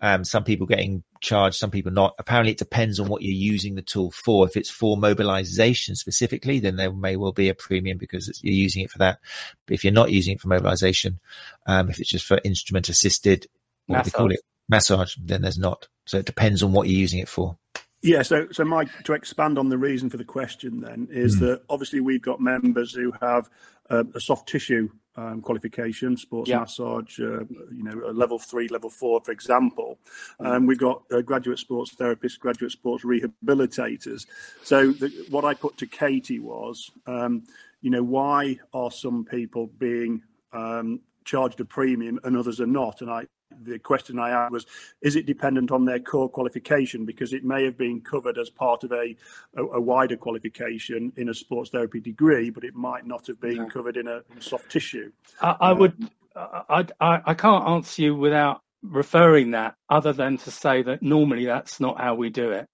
[0.00, 2.14] Um, some people getting charged, some people not.
[2.18, 4.46] Apparently, it depends on what you're using the tool for.
[4.46, 8.82] If it's for mobilization specifically, then there may well be a premium because you're using
[8.82, 9.18] it for that.
[9.66, 11.20] But if you're not using it for mobilization,
[11.66, 13.46] um, if it's just for instrument assisted,
[13.86, 14.40] what do they call it?
[14.68, 15.88] Massage, then there's not.
[16.06, 17.56] So it depends on what you're using it for.
[18.02, 21.40] Yeah, so so Mike, to expand on the reason for the question, then is mm.
[21.40, 23.48] that obviously we've got members who have
[23.90, 26.60] uh, a soft tissue um, qualification, sports yeah.
[26.60, 29.98] massage, uh, you know, level three, level four, for example.
[30.40, 34.26] Um, we've got uh, graduate sports therapists, graduate sports rehabilitators.
[34.62, 37.44] So the, what I put to Katie was, um,
[37.80, 40.22] you know, why are some people being
[40.52, 43.00] um, charged a premium and others are not?
[43.00, 43.26] And I
[43.66, 44.66] the question I had was,
[45.02, 47.04] is it dependent on their core qualification?
[47.04, 49.16] Because it may have been covered as part of a,
[49.56, 53.56] a, a wider qualification in a sports therapy degree, but it might not have been
[53.56, 53.66] yeah.
[53.66, 55.10] covered in a, in soft tissue.
[55.40, 60.38] I, I um, would, I, I, I can't answer you without referring that, other than
[60.38, 62.68] to say that normally that's not how we do it.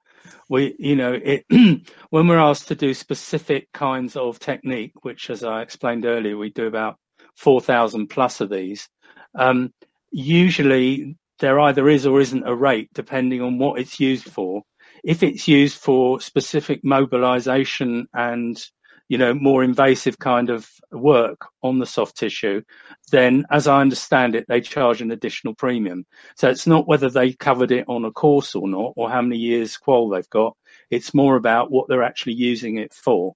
[0.48, 1.44] We, you know, it
[2.10, 6.50] when we're asked to do specific kinds of technique, which, as I explained earlier, we
[6.50, 6.96] do about
[7.36, 8.88] four thousand plus of these.
[9.34, 9.72] Um,
[10.12, 14.62] usually there either is or isn't a rate depending on what it's used for.
[15.02, 18.62] If it's used for specific mobilization and
[19.08, 22.62] you know more invasive kind of work on the soft tissue,
[23.10, 26.06] then as I understand it, they charge an additional premium.
[26.36, 29.38] So it's not whether they covered it on a course or not, or how many
[29.38, 30.56] years qual they've got.
[30.90, 33.34] It's more about what they're actually using it for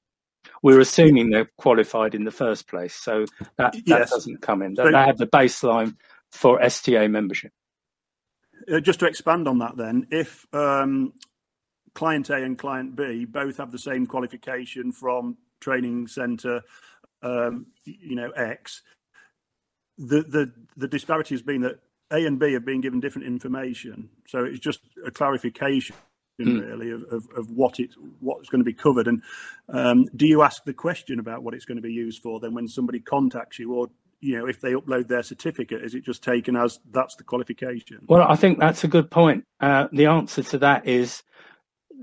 [0.63, 2.95] we're assuming they're qualified in the first place.
[2.95, 4.11] So that, that yes.
[4.11, 4.75] doesn't come in.
[4.75, 5.97] They have the baseline
[6.37, 7.53] for STA membership.
[8.71, 11.13] Uh, just to expand on that, then, if um,
[11.95, 16.63] client A and client B both have the same qualification from training centre,
[17.23, 18.83] um, you know, X,
[19.99, 21.79] the, the the disparity has been that
[22.11, 24.11] A and B have been given different information.
[24.27, 25.97] So it's just a clarification
[26.41, 26.61] mm.
[26.61, 29.23] really of, of, of, what it what's going to be covered and
[29.69, 32.55] um, do you ask the question about what it's going to be used for then
[32.55, 33.89] when somebody contacts you or
[34.27, 37.99] you know, if they upload their certificate, is it just taken as that's the qualification?
[38.09, 39.45] Well, I think that's a good point.
[39.61, 41.23] Uh, the answer to that is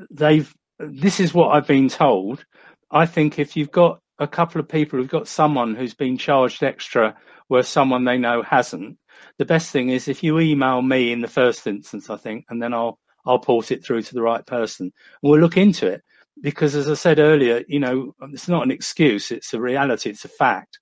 [0.09, 0.53] they've.
[0.79, 2.45] This is what I've been told.
[2.89, 6.63] I think if you've got a couple of people who've got someone who's been charged
[6.63, 7.15] extra
[7.49, 8.97] where someone they know hasn't,
[9.37, 12.61] the best thing is if you email me in the first instance, I think, and
[12.63, 14.85] then I'll I'll port it through to the right person.
[15.21, 16.01] And we'll look into it
[16.41, 20.23] because, as I said earlier, you know, it's not an excuse; it's a reality, it's
[20.23, 20.79] a fact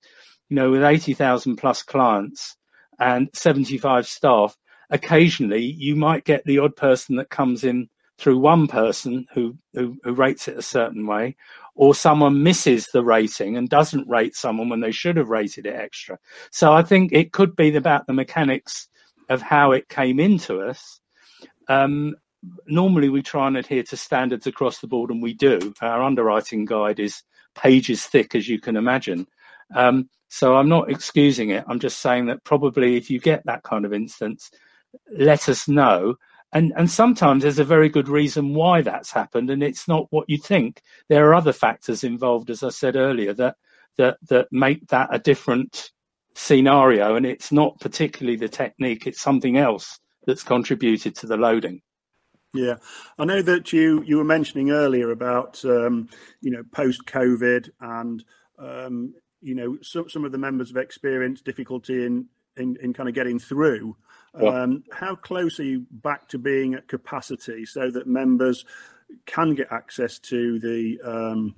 [0.52, 2.58] you know, with 80,000 plus clients
[2.98, 4.54] and 75 staff,
[4.90, 7.88] occasionally you might get the odd person that comes in
[8.18, 11.36] through one person who, who, who rates it a certain way,
[11.74, 15.74] or someone misses the rating and doesn't rate someone when they should have rated it
[15.74, 16.18] extra.
[16.50, 18.88] So I think it could be about the mechanics
[19.30, 21.00] of how it came into us.
[21.68, 22.14] Um,
[22.66, 25.72] normally, we try and adhere to standards across the board, and we do.
[25.80, 27.22] Our underwriting guide is
[27.54, 29.26] pages thick, as you can imagine.
[29.74, 31.64] Um, so I'm not excusing it.
[31.68, 34.50] I'm just saying that probably if you get that kind of instance,
[35.10, 36.16] let us know.
[36.54, 40.28] And and sometimes there's a very good reason why that's happened, and it's not what
[40.28, 40.82] you think.
[41.08, 43.56] There are other factors involved, as I said earlier, that
[43.96, 45.90] that that make that a different
[46.34, 51.80] scenario, and it's not particularly the technique; it's something else that's contributed to the loading.
[52.54, 52.76] Yeah,
[53.18, 56.08] I know that you you were mentioning earlier about um,
[56.42, 58.22] you know post COVID and
[58.58, 62.26] um, you know some some of the members have experienced difficulty in
[62.56, 63.96] in, in kind of getting through.
[64.34, 68.64] Um, how close are you back to being at capacity so that members
[69.26, 71.54] can get access to the um,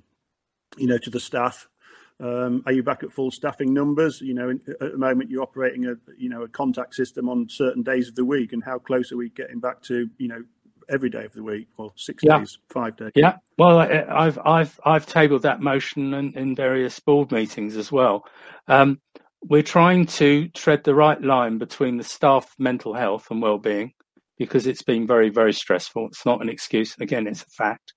[0.77, 1.69] you know to the staff?
[2.17, 4.21] Um, are you back at full staffing numbers?
[4.21, 7.49] You know, in, at the moment you're operating a you know a contact system on
[7.49, 10.43] certain days of the week, and how close are we getting back to you know
[10.89, 12.39] every day of the week or six yeah.
[12.39, 13.11] days, five days?
[13.15, 18.23] Yeah, well, I've I've I've tabled that motion in, in various board meetings as well.
[18.67, 18.99] Um,
[19.47, 23.91] we're trying to tread the right line between the staff mental health and well-being
[24.37, 27.93] because it's been very very stressful it's not an excuse again it's a fact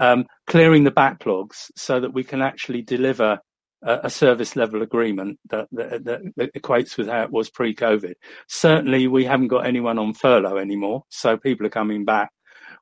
[0.00, 3.38] um, clearing the backlogs so that we can actually deliver
[3.82, 8.14] a, service level agreement that, that, that, equates with how it was pre-covid
[8.48, 12.30] certainly we haven't got anyone on furlough anymore so people are coming back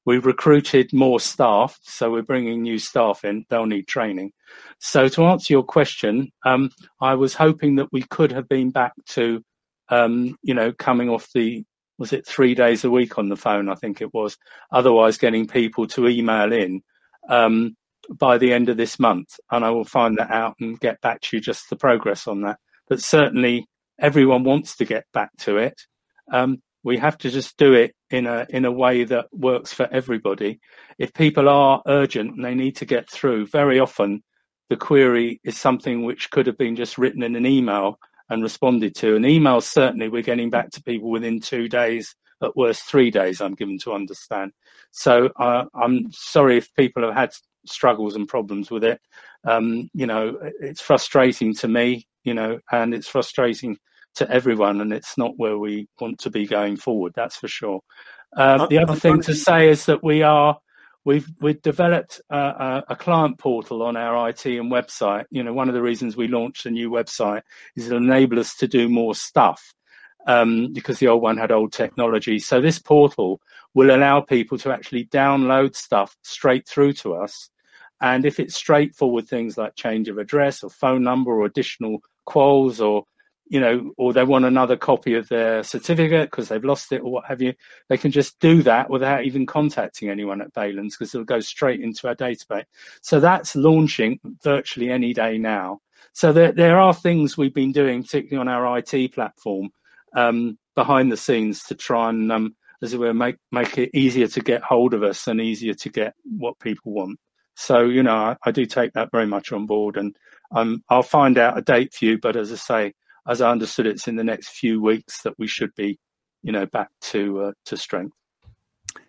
[0.06, 3.44] We've recruited more staff, so we're bringing new staff in.
[3.50, 4.30] They'll need training.
[4.78, 8.92] So to answer your question, um, I was hoping that we could have been back
[9.08, 9.42] to,
[9.88, 11.64] um, you know, coming off the
[11.98, 13.68] was it three days a week on the phone?
[13.68, 14.36] I think it was.
[14.70, 16.82] Otherwise, getting people to email in
[17.28, 17.74] um,
[18.10, 21.20] by the end of this month, and I will find that out and get back
[21.22, 22.58] to you just the progress on that.
[22.88, 23.66] But certainly,
[23.98, 25.80] everyone wants to get back to it.
[26.32, 29.88] Um, we have to just do it in a in a way that works for
[29.90, 30.60] everybody.
[30.98, 34.22] If people are urgent and they need to get through, very often
[34.68, 38.94] the query is something which could have been just written in an email and responded
[38.96, 39.16] to.
[39.16, 43.40] An email certainly we're getting back to people within two days, at worst three days.
[43.40, 44.52] I'm given to understand.
[44.90, 47.32] So uh, I'm sorry if people have had
[47.68, 49.00] struggles and problems with it.
[49.44, 52.06] Um, you know, it's frustrating to me.
[52.24, 53.78] You know, and it's frustrating
[54.16, 57.12] to everyone, and it's not where we want to be going forward.
[57.14, 57.80] That's for sure.
[58.36, 60.58] Um, the other thing to say is that we are
[61.04, 65.24] we've we've developed a, a, client portal on our IT and website.
[65.30, 67.42] You know, one of the reasons we launched a new website
[67.76, 69.74] is to enable us to do more stuff
[70.26, 72.38] um, because the old one had old technology.
[72.38, 73.40] So this portal
[73.72, 77.48] will allow people to actually download stuff straight through to us.
[78.00, 82.84] And if it's straightforward things like change of address or phone number or additional quals
[82.84, 83.04] or
[83.48, 87.12] you know, or they want another copy of their certificate because they've lost it or
[87.12, 87.54] what have you,
[87.88, 91.80] they can just do that without even contacting anyone at Balens because it'll go straight
[91.80, 92.64] into our database.
[93.02, 95.80] So that's launching virtually any day now.
[96.12, 99.70] So there, there are things we've been doing, particularly on our IT platform,
[100.14, 104.26] um, behind the scenes to try and, um, as it were, make make it easier
[104.28, 107.18] to get hold of us and easier to get what people want.
[107.56, 110.14] So you know, I, I do take that very much on board, and
[110.54, 112.18] um, I'll find out a date for you.
[112.18, 112.92] But as I say,
[113.26, 115.98] as I understood, it's in the next few weeks that we should be,
[116.42, 118.16] you know, back to uh, to strength.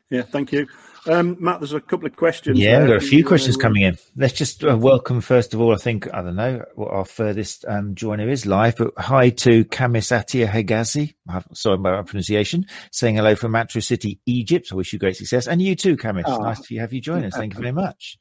[0.10, 0.68] Yeah, thank you,
[1.08, 1.60] um, Matt.
[1.60, 2.58] There's a couple of questions.
[2.58, 3.98] Yeah, there are a few questions coming in.
[4.16, 5.74] Let's just uh, welcome first of all.
[5.74, 9.66] I think I don't know what our furthest um, joiner is live, but hi to
[9.66, 11.14] Kamis Atia Hegazi.
[11.54, 12.68] Sorry about my pronunciation.
[12.94, 14.70] Saying hello from Matruh City, Egypt.
[14.72, 16.24] I wish you great success, and you too, Kamis.
[16.26, 16.38] Oh.
[16.38, 17.34] Nice to have you join us.
[17.36, 18.18] Thank you very much.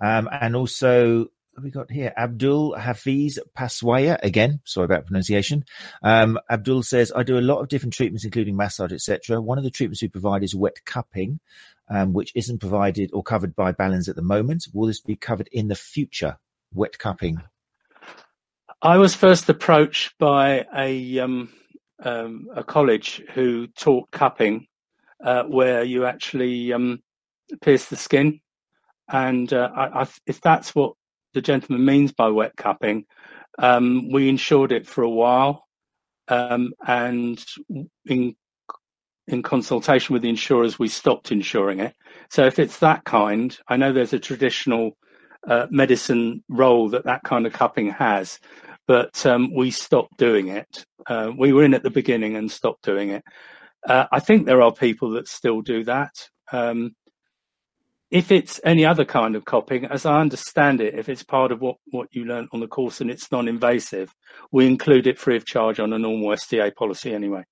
[0.00, 1.26] Um, and also
[1.62, 2.12] we got here?
[2.16, 4.60] Abdul Hafiz Paswaya again.
[4.64, 5.64] Sorry about pronunciation.
[6.02, 9.40] Um, Abdul says, I do a lot of different treatments, including massage, etc.
[9.40, 11.40] One of the treatments we provide is wet cupping,
[11.88, 14.68] um, which isn't provided or covered by Balens at the moment.
[14.72, 16.38] Will this be covered in the future?
[16.74, 17.42] Wet cupping.
[18.82, 21.48] I was first approached by a um,
[22.02, 24.66] um, a college who taught cupping,
[25.24, 27.02] uh, where you actually um,
[27.62, 28.40] pierce the skin,
[29.08, 30.94] and uh, I, I, if that's what
[31.36, 33.04] the gentleman means by wet cupping.
[33.58, 35.66] Um, we insured it for a while,
[36.28, 37.44] um, and
[38.06, 38.34] in
[39.28, 41.94] in consultation with the insurers, we stopped insuring it.
[42.30, 44.96] So if it's that kind, I know there's a traditional
[45.46, 48.38] uh, medicine role that that kind of cupping has,
[48.86, 50.86] but um, we stopped doing it.
[51.06, 53.24] Uh, we were in at the beginning and stopped doing it.
[53.86, 56.30] Uh, I think there are people that still do that.
[56.50, 56.94] Um,
[58.10, 61.60] if it's any other kind of cupping, as I understand it, if it's part of
[61.60, 64.14] what, what you learned on the course and it's non invasive,
[64.52, 67.44] we include it free of charge on a normal STA policy anyway.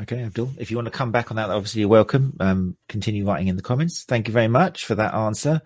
[0.00, 2.34] Okay, Abdul, if you want to come back on that, obviously you're welcome.
[2.40, 4.04] Um, continue writing in the comments.
[4.04, 5.60] Thank you very much for that answer.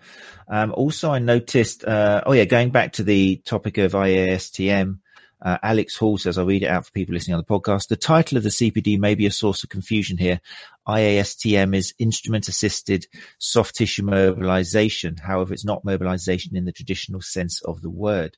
[0.49, 4.99] Um, also, I noticed, uh, oh yeah, going back to the topic of IASTM,
[5.41, 7.87] uh, Alex Hall says, I'll read it out for people listening on the podcast.
[7.87, 10.41] The title of the CPD may be a source of confusion here.
[10.87, 13.05] IASTM is instrument assisted
[13.37, 15.17] soft tissue mobilization.
[15.17, 18.37] However, it's not mobilization in the traditional sense of the word.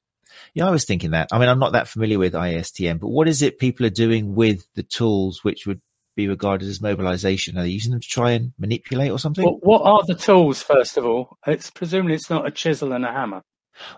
[0.54, 1.30] Yeah, I was thinking that.
[1.32, 4.36] I mean, I'm not that familiar with IASTM, but what is it people are doing
[4.36, 5.82] with the tools which would
[6.16, 7.58] be regarded as mobilization?
[7.58, 9.44] Are they using them to try and manipulate or something?
[9.44, 11.38] Well, what are the tools, first of all?
[11.48, 13.42] It's presumably it's not a chisel and a hammer.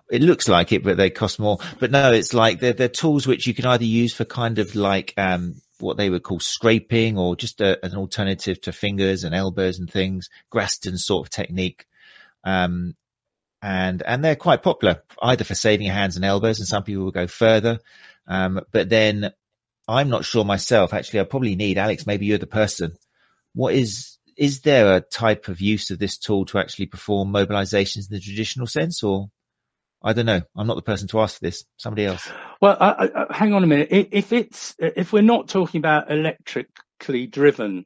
[0.09, 1.57] It looks like it, but they cost more.
[1.79, 4.75] But no, it's like they're, they're tools which you can either use for kind of
[4.75, 9.35] like, um, what they would call scraping or just a, an alternative to fingers and
[9.35, 11.85] elbows and things, Graston sort of technique.
[12.43, 12.95] Um,
[13.61, 16.59] and, and they're quite popular either for saving your hands and elbows.
[16.59, 17.79] And some people will go further.
[18.27, 19.31] Um, but then
[19.87, 20.93] I'm not sure myself.
[20.93, 22.07] Actually, I probably need Alex.
[22.07, 22.95] Maybe you're the person.
[23.53, 28.09] What is, is there a type of use of this tool to actually perform mobilizations
[28.09, 29.29] in the traditional sense or
[30.03, 30.41] I don't know.
[30.55, 31.63] I'm not the person to ask for this.
[31.77, 32.27] Somebody else.
[32.61, 33.89] Well, I, I, hang on a minute.
[33.91, 37.85] If it's if we're not talking about electrically driven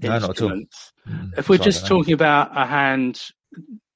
[0.00, 3.20] no, instruments, mm, if we're just talking about a hand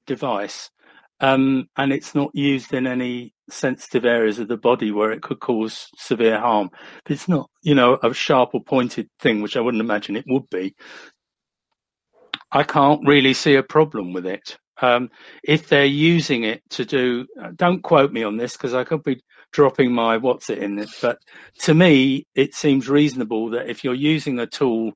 [0.07, 0.71] device,
[1.19, 5.39] um, and it's not used in any sensitive areas of the body where it could
[5.39, 6.69] cause severe harm,
[7.05, 10.25] if it's not, you know, a sharp or pointed thing, which I wouldn't imagine it
[10.27, 10.75] would be,
[12.51, 14.57] I can't really see a problem with it.
[14.81, 15.09] Um,
[15.43, 19.03] if they're using it to do, uh, don't quote me on this because I could
[19.03, 19.21] be
[19.51, 21.19] dropping my what's it in this, but
[21.59, 24.93] to me, it seems reasonable that if you're using a tool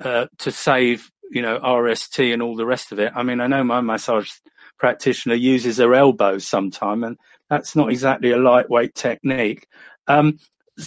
[0.00, 3.12] uh, to save, you know, RST and all the rest of it.
[3.14, 4.30] I mean, I know my massage
[4.78, 7.18] practitioner uses her elbows sometime, and
[7.50, 9.66] that's not exactly a lightweight technique.
[10.06, 10.38] Um,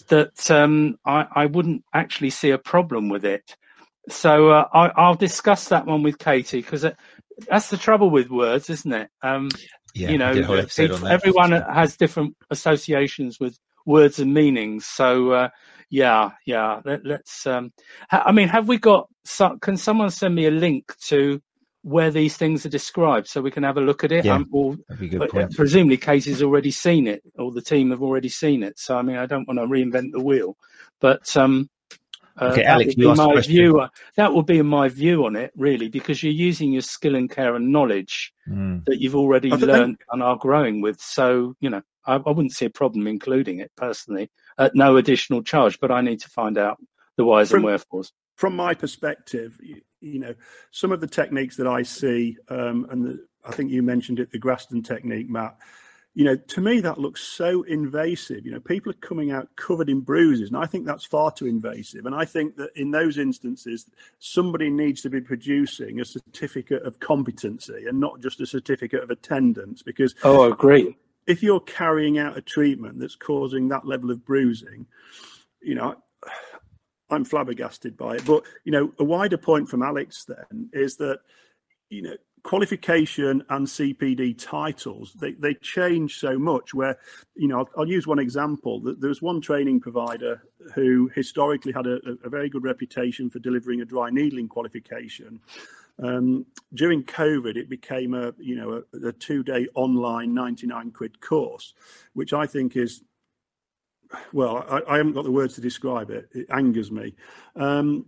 [0.07, 3.57] that um, I, I, wouldn't actually see a problem with it.
[4.07, 6.86] So uh, I, will discuss that one with Katie because
[7.49, 9.09] that's the trouble with words, isn't it?
[9.21, 9.49] Um,
[9.93, 14.85] yeah, you know, everyone has different associations with words and meanings.
[14.85, 15.49] So, uh,
[15.89, 16.81] yeah, yeah.
[16.85, 17.73] Let, us um,
[18.09, 19.07] ha- I mean, have we got?
[19.25, 21.41] So, can someone send me a link to
[21.83, 24.25] where these things are described so we can have a look at it?
[24.25, 25.55] Yeah, um, or, good point.
[25.55, 28.79] Presumably, Casey's already seen it, or the team have already seen it.
[28.79, 30.55] So, I mean, I don't want to reinvent the wheel,
[30.99, 31.69] but um,
[32.41, 33.87] uh, okay, Alex, you my view.
[34.15, 37.55] That would be my view on it, really, because you're using your skill and care
[37.55, 38.83] and knowledge mm.
[38.85, 40.99] that you've already learned and are growing with.
[40.99, 45.43] So, you know, I, I, wouldn't see a problem including it personally at no additional
[45.43, 46.79] charge, but I need to find out
[47.15, 48.11] the whys from, and wherefores.
[48.35, 50.33] From my perspective, you, you, know,
[50.71, 54.31] some of the techniques that I see, um, and the, I think you mentioned it,
[54.31, 55.57] the Graston technique, Matt
[56.14, 58.45] you know, to me, that looks so invasive.
[58.45, 61.45] You know, people are coming out covered in bruises, and I think that's far too
[61.45, 62.05] invasive.
[62.05, 63.89] And I think that in those instances,
[64.20, 69.09] somebody needs to be producing a certificate of competency and not just a certificate of
[69.09, 69.84] attendance.
[69.84, 70.97] Because oh, I agree.
[71.28, 74.88] If you're carrying out a treatment that's causing that level of bruising,
[75.62, 75.95] you know,
[77.09, 78.26] I'm flabbergasted by it.
[78.26, 81.20] But you know, a wider point from Alex then is that
[81.89, 86.97] you know qualification and CPD titles they, they change so much where
[87.35, 88.81] you know I'll, I'll use one example.
[88.81, 93.81] There was one training provider who historically had a, a very good reputation for delivering
[93.81, 95.39] a dry needling qualification.
[96.01, 101.73] Um, during COVID, it became a you know a, a two-day online 99 quid course,
[102.13, 103.03] which I think is
[104.33, 106.27] well, I, I, haven't got the words to describe it.
[106.33, 107.15] It angers me,
[107.55, 108.07] um,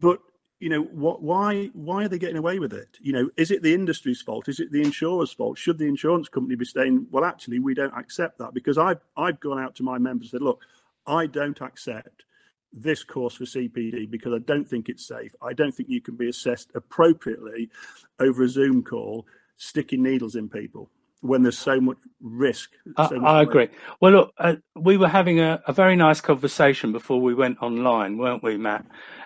[0.00, 0.18] but
[0.60, 2.96] you know what why why are they getting away with it?
[3.00, 4.48] You know is it the industry's fault?
[4.48, 5.58] Is it the insurer's fault?
[5.58, 9.40] Should the insurance company be saying well actually we don't accept that because i've i've
[9.40, 10.60] gone out to my members and said look
[11.06, 12.24] i don't accept
[12.72, 15.34] this course for cpd because i don't think it's safe.
[15.42, 17.70] I don't think you can be assessed appropriately
[18.18, 19.26] over a zoom call
[19.56, 20.90] sticking needles in people
[21.24, 22.70] when there's so much risk.
[23.08, 23.68] So much I, agree.
[24.00, 28.18] Well, look, uh, we were having a, a, very nice conversation before we went online,
[28.18, 28.84] weren't we, Matt?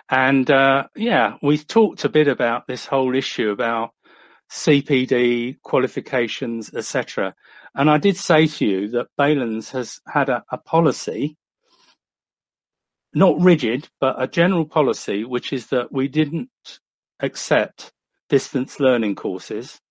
[0.09, 3.91] And uh, yeah, we talked a bit about this whole issue about
[4.49, 7.35] CPD qualifications, etc.
[7.75, 11.35] And I did say to you that Balens has had a, a policy,
[13.13, 16.49] not rigid, but a general policy, which is that we didn't
[17.19, 17.91] accept
[18.29, 19.81] distance learning courses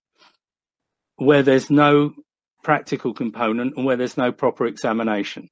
[1.19, 2.15] where there's no
[2.63, 5.49] practical component and where there's no proper examination.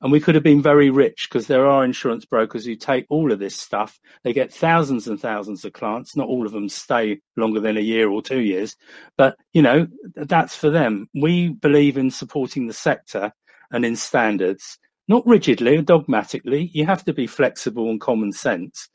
[0.00, 3.30] And we could have been very rich because there are insurance brokers who take all
[3.30, 4.00] of this stuff.
[4.24, 6.16] They get thousands and thousands of clients.
[6.16, 8.74] Not all of them stay longer than a year or two years,
[9.16, 9.86] but you know,
[10.16, 11.08] that's for them.
[11.14, 13.32] We believe in supporting the sector
[13.70, 16.70] and in standards, not rigidly or dogmatically.
[16.72, 18.88] You have to be flexible and common sense.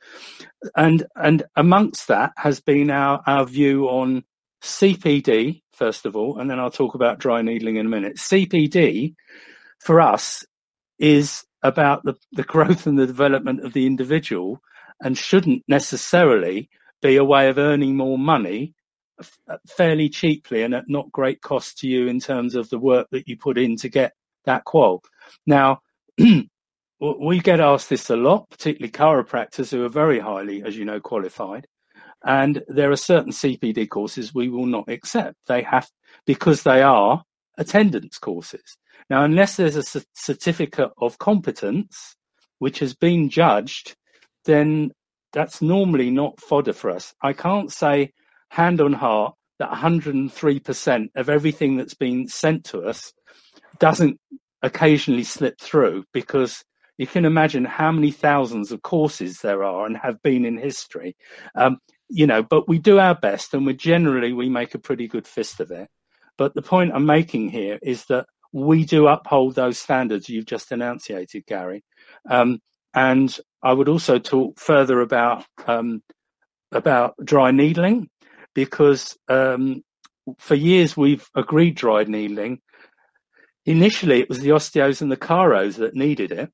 [0.76, 4.26] And, and amongst that has been our, our view on
[4.64, 8.18] CPD, first of all, and then I'll talk about dry needling in a minute.
[8.18, 9.14] CPD
[9.80, 10.46] for us
[11.00, 14.60] is about the, the growth and the development of the individual
[15.02, 16.70] and shouldn't necessarily
[17.02, 18.74] be a way of earning more money
[19.68, 23.28] fairly cheaply and at not great cost to you in terms of the work that
[23.28, 24.14] you put in to get
[24.46, 25.02] that qual.
[25.46, 25.82] Now,
[26.18, 31.00] we get asked this a lot, particularly chiropractors who are very highly, as you know,
[31.00, 31.68] qualified.
[32.26, 35.36] And there are certain CPD courses we will not accept.
[35.48, 35.88] They have,
[36.26, 37.24] because they are
[37.58, 38.78] attendance courses.
[39.10, 42.16] Now, unless there's a certificate of competence,
[42.60, 43.96] which has been judged,
[44.46, 44.92] then
[45.32, 47.14] that's normally not fodder for us.
[47.22, 48.12] I can't say
[48.50, 53.14] hand on heart that 103% of everything that's been sent to us
[53.80, 54.20] doesn't
[54.62, 56.64] occasionally slip through because
[56.98, 61.16] you can imagine how many thousands of courses there are and have been in history.
[61.56, 61.78] Um,
[62.10, 65.28] you know, but we do our best and we generally we make a pretty good
[65.28, 65.90] fist of it.
[66.38, 70.72] But the point I'm making here is that we do uphold those standards you've just
[70.72, 71.84] enunciated, Gary.
[72.30, 72.60] Um,
[72.94, 76.02] and I would also talk further about um,
[76.72, 78.10] about dry needling
[78.54, 79.84] because um,
[80.40, 82.60] for years we've agreed dry needling.
[83.66, 86.50] Initially, it was the osteos and the chiros that needed it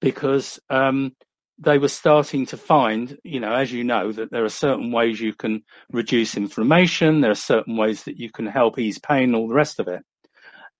[0.00, 1.14] because um,
[1.62, 5.20] they were starting to find, you know, as you know, that there are certain ways
[5.20, 9.48] you can reduce inflammation, there are certain ways that you can help ease pain, all
[9.48, 10.02] the rest of it.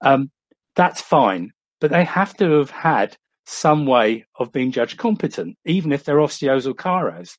[0.01, 0.30] Um,
[0.74, 3.16] that's fine, but they have to have had
[3.47, 7.37] some way of being judged competent, even if they're osteos or chiros.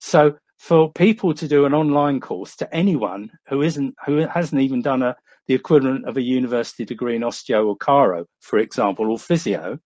[0.00, 4.80] So for people to do an online course to anyone who isn't who hasn't even
[4.80, 5.16] done a
[5.48, 9.78] the equivalent of a university degree in osteo or chiro, for example, or physio,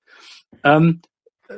[0.65, 1.01] um,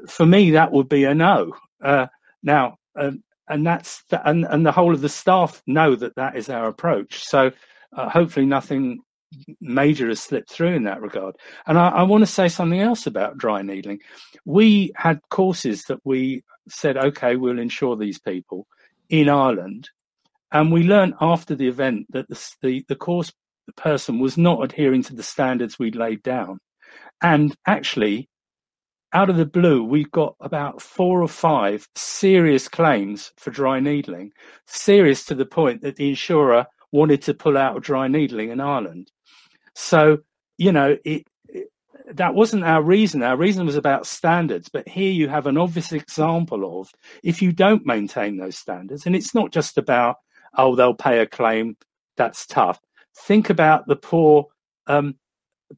[0.09, 1.55] for me that would be a no.
[1.83, 2.07] Uh,
[2.43, 6.37] now, um, and that's the, and and the whole of the staff know that that
[6.37, 7.25] is our approach.
[7.25, 7.51] So
[7.97, 9.01] uh, hopefully nothing
[9.61, 11.37] major has slipped through in that regard.
[11.67, 14.01] And I, I want to say something else about dry needling.
[14.45, 18.67] We had courses that we said, okay, we'll insure these people
[19.09, 19.91] in Ireland.
[20.51, 23.33] And we learned after the event that the, the, the course
[23.77, 26.59] person was not adhering to the standards we'd laid down.
[27.23, 28.29] And actually,
[29.13, 34.33] out of the blue, we've got about four or five serious claims for dry needling,
[34.67, 38.61] serious to the point that the insurer wanted to pull out of dry needling in
[38.61, 39.11] Ireland.
[39.75, 40.19] So,
[40.59, 41.69] you know, it, it,
[42.15, 43.23] that wasn't our reason.
[43.23, 44.69] Our reason was about standards.
[44.69, 46.91] But here you have an obvious example of
[47.23, 50.17] if you don't maintain those standards, and it's not just about,
[50.57, 51.77] oh, they'll pay a claim,
[52.17, 52.81] that's tough.
[53.17, 54.47] Think about the poor
[54.87, 55.17] um,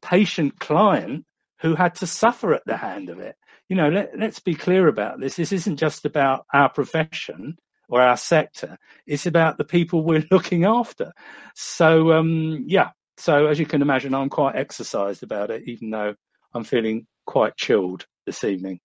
[0.01, 1.25] patient client
[1.61, 3.35] who had to suffer at the hand of it.
[3.69, 5.35] You know, let, let's be clear about this.
[5.35, 7.57] This isn't just about our profession
[7.89, 8.77] or our sector.
[9.07, 11.13] It's about the people we're looking after.
[11.55, 16.15] So, um, yeah, so as you can imagine, I'm quite exercised about it, even though
[16.53, 18.79] I'm feeling quite chilled this evening.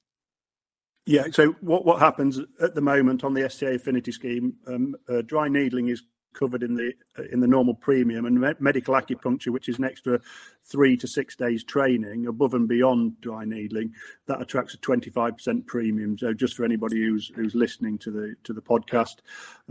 [1.07, 1.25] Yeah.
[1.33, 4.55] So what what happens at the moment on the STA Affinity scheme?
[4.67, 6.03] Um, uh, dry needling is
[6.33, 9.85] covered in the uh, in the normal premium and me- medical acupuncture which is an
[9.85, 10.21] extra
[10.65, 13.93] 3 to 6 days training above and beyond dry needling
[14.27, 16.17] that attracts a 25% premium.
[16.19, 19.17] So just for anybody who's who's listening to the to the podcast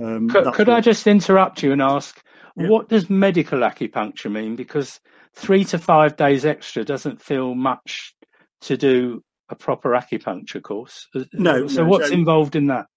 [0.02, 0.78] um, could, could what...
[0.78, 2.22] I just interrupt you and ask
[2.56, 2.68] yeah.
[2.68, 4.56] what does medical acupuncture mean?
[4.56, 5.00] Because
[5.34, 8.16] 3 to 5 days extra doesn't feel much
[8.62, 11.08] to do a proper acupuncture course.
[11.34, 12.14] No so no, what's so...
[12.14, 12.88] involved in that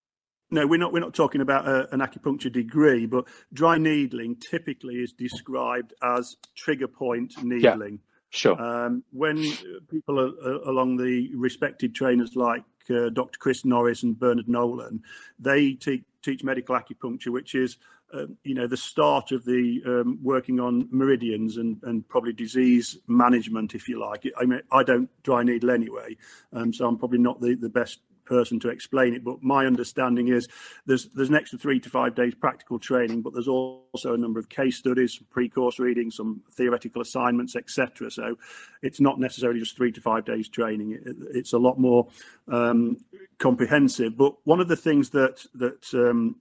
[0.53, 0.93] no, we're not.
[0.93, 3.25] We're not talking about a, an acupuncture degree, but
[3.55, 7.93] dry needling typically is described as trigger point needling.
[7.95, 8.63] Yeah, sure.
[8.63, 9.43] Um, when
[9.91, 13.39] people are, are along the respected trainers like uh, Dr.
[13.39, 15.03] Chris Norris and Bernard Nolan,
[15.39, 17.79] they te- teach medical acupuncture, which is
[18.13, 22.99] uh, you know the start of the um, working on meridians and, and probably disease
[23.07, 24.31] management, if you like.
[24.39, 26.19] I mean, I don't dry needle anyway,
[26.53, 28.01] um, so I'm probably not the, the best
[28.33, 29.23] person to explain it.
[29.23, 30.49] But my understanding is
[30.87, 34.41] there's there's an extra three to five days practical training, but there's also a number
[34.41, 38.11] of case studies, pre-course reading, some theoretical assignments, etc.
[38.11, 38.39] So
[38.81, 40.93] it's not necessarily just three to five days training.
[40.93, 42.09] It, it's a lot more
[42.49, 42.97] um,
[43.39, 44.17] comprehensive.
[44.17, 46.37] But one of the things that that um,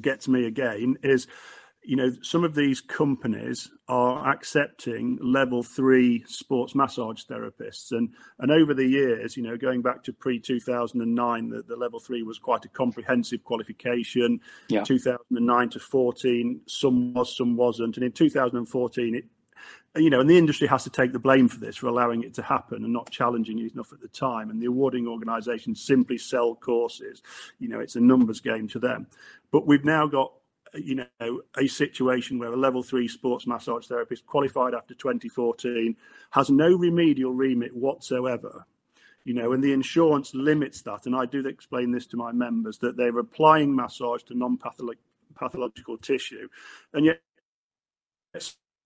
[0.00, 1.28] gets me again is
[1.86, 7.92] you know, some of these companies are accepting level three sports massage therapists.
[7.92, 12.00] And, and over the years, you know, going back to pre 2009, the, the level
[12.00, 14.40] three was quite a comprehensive qualification.
[14.68, 14.82] Yeah.
[14.82, 17.96] 2009 to 14, some was, some wasn't.
[17.96, 19.24] And in 2014, it,
[19.94, 22.34] you know, and the industry has to take the blame for this, for allowing it
[22.34, 24.50] to happen and not challenging it enough at the time.
[24.50, 27.22] And the awarding organisations simply sell courses.
[27.60, 29.06] You know, it's a numbers game to them.
[29.52, 30.32] But we've now got
[30.76, 35.96] you know, a situation where a level three sports massage therapist qualified after 2014
[36.30, 38.66] has no remedial remit whatsoever.
[39.24, 41.06] You know, and the insurance limits that.
[41.06, 44.56] And I do explain this to my members that they're applying massage to non
[45.34, 46.48] pathological tissue.
[46.92, 47.20] And yet,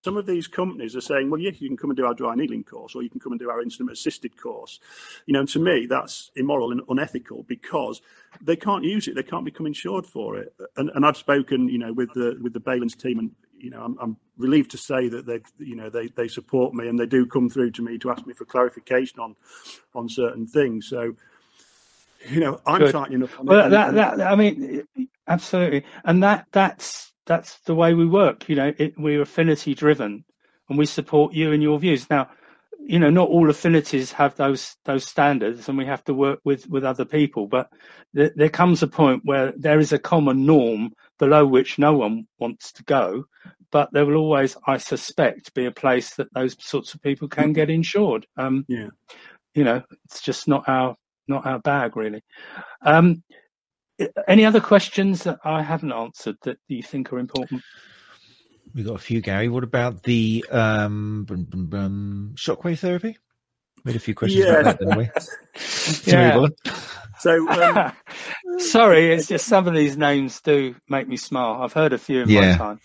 [0.02, 2.34] some of these companies are saying, well, yeah, you can come and do our dry
[2.34, 4.80] needling course, or you can come and do our instrument assisted course.
[5.26, 8.00] You know, and to me, that's immoral and unethical because
[8.40, 10.54] they can't use it; they can't become insured for it.
[10.76, 13.82] And, and I've spoken, you know, with the with the Balens team, and you know,
[13.82, 17.04] I'm, I'm, relieved to say that they, you know, they they support me and they
[17.04, 19.36] do come through to me to ask me for clarification on
[19.94, 20.88] on certain things.
[20.88, 21.14] So,
[22.26, 22.92] you know, I'm Good.
[22.92, 23.30] tightening up.
[23.44, 23.70] well, it.
[23.70, 24.86] that, that I mean,
[25.28, 28.48] absolutely, and that that's that's the way we work.
[28.48, 30.24] You know, it, we're affinity driven,
[30.68, 32.08] and we support you and your views.
[32.10, 32.30] Now,
[32.78, 36.68] you know, not all affinities have those those standards, and we have to work with
[36.68, 37.46] with other people.
[37.46, 37.70] But
[38.14, 42.26] th- there comes a point where there is a common norm below which no one
[42.38, 43.24] wants to go.
[43.70, 47.52] But there will always, I suspect, be a place that those sorts of people can
[47.52, 48.26] get insured.
[48.36, 48.88] Um, yeah,
[49.54, 50.96] you know, it's just not our
[51.28, 52.22] not our bag, really.
[52.82, 53.22] Um,
[54.28, 57.62] any other questions that I haven't answered that you think are important?
[58.74, 59.48] We've got a few, Gary.
[59.48, 61.26] What about the um,
[62.36, 63.18] shockwave therapy?
[63.76, 64.60] We made a few questions yeah.
[64.60, 65.08] about that, didn't we?
[66.12, 66.46] yeah.
[67.20, 67.92] So, um,
[68.58, 71.62] sorry, it's just some of these names do make me smile.
[71.62, 72.52] I've heard a few in yeah.
[72.52, 72.80] my time.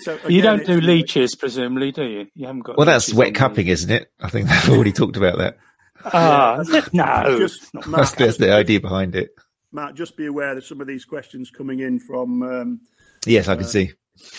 [0.00, 2.26] So again, you don't do leeches, presumably, do you?
[2.34, 2.76] You haven't got.
[2.76, 4.12] Well, that's wet cupping, isn't it?
[4.20, 5.56] I think they've already talked about that.
[6.04, 9.30] Ah, uh, no, just, Matt, that's, that's, the idea behind it.
[9.72, 12.42] Matt, just be aware that some of these questions coming in from.
[12.42, 12.80] Um,
[13.26, 13.92] yes, I can uh, see.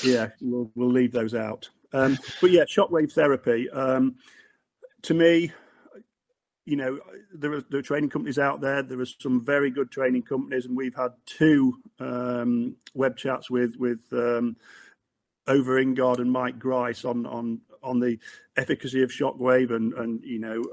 [0.03, 1.69] Yeah, we'll we'll leave those out.
[1.93, 3.69] Um, but yeah, shockwave therapy.
[3.69, 4.15] Um,
[5.03, 5.51] to me,
[6.65, 6.99] you know,
[7.34, 8.84] there are, there are training companies out there.
[8.84, 13.75] There are some very good training companies, and we've had two um, web chats with
[13.77, 14.55] with um,
[15.47, 18.19] Ove Ingaard and Mike Grice on on on the
[18.57, 20.63] efficacy of shockwave and and you know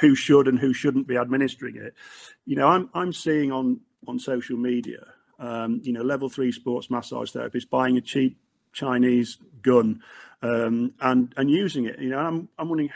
[0.00, 1.94] who should and who shouldn't be administering it.
[2.46, 5.06] You know, I'm I'm seeing on on social media,
[5.38, 8.38] um, you know, level three sports massage therapist buying a cheap
[8.72, 10.02] Chinese gun
[10.42, 11.98] um, and and using it.
[11.98, 12.90] You know, I'm I'm wondering,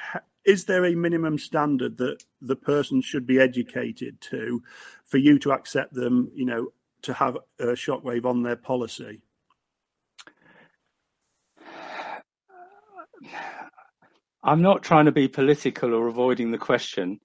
[0.44, 4.62] is there a minimum standard that the person should be educated to,
[5.04, 6.30] for you to accept them?
[6.34, 9.20] You know, to have a shockwave on their policy.
[14.42, 17.20] I'm not trying to be political or avoiding the question.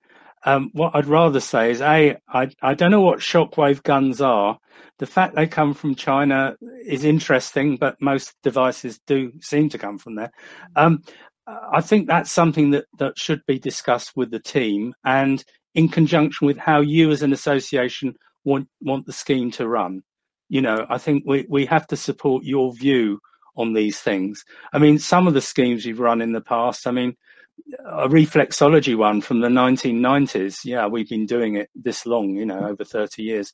[0.45, 4.57] Um, what I'd rather say is, a, I, I don't know what shockwave guns are.
[4.99, 9.97] The fact they come from China is interesting, but most devices do seem to come
[9.97, 10.31] from there.
[10.75, 11.01] Um,
[11.47, 15.43] I think that's something that, that should be discussed with the team and
[15.75, 20.03] in conjunction with how you as an association want, want the scheme to run.
[20.49, 23.19] You know, I think we, we have to support your view
[23.55, 24.43] on these things.
[24.71, 27.15] I mean, some of the schemes you've run in the past, I mean,
[27.85, 30.59] a reflexology one from the 1990s.
[30.63, 33.53] Yeah, we've been doing it this long, you know, over 30 years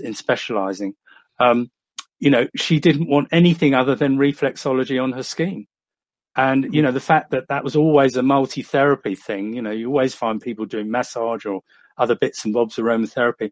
[0.00, 0.94] in specializing.
[1.40, 1.70] Um,
[2.18, 5.66] you know, she didn't want anything other than reflexology on her scheme.
[6.36, 9.70] And, you know, the fact that that was always a multi therapy thing, you know,
[9.70, 11.60] you always find people doing massage or
[11.96, 13.50] other bits and bobs of aromatherapy.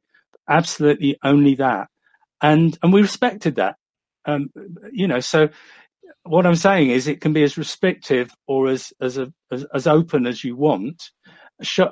[0.48, 1.88] Absolutely only that.
[2.40, 3.76] And, and we respected that.
[4.24, 4.50] Um,
[4.92, 5.48] you know, so
[6.24, 9.86] what I'm saying is it can be as restrictive or as as a, as, as
[9.86, 11.10] open as you want.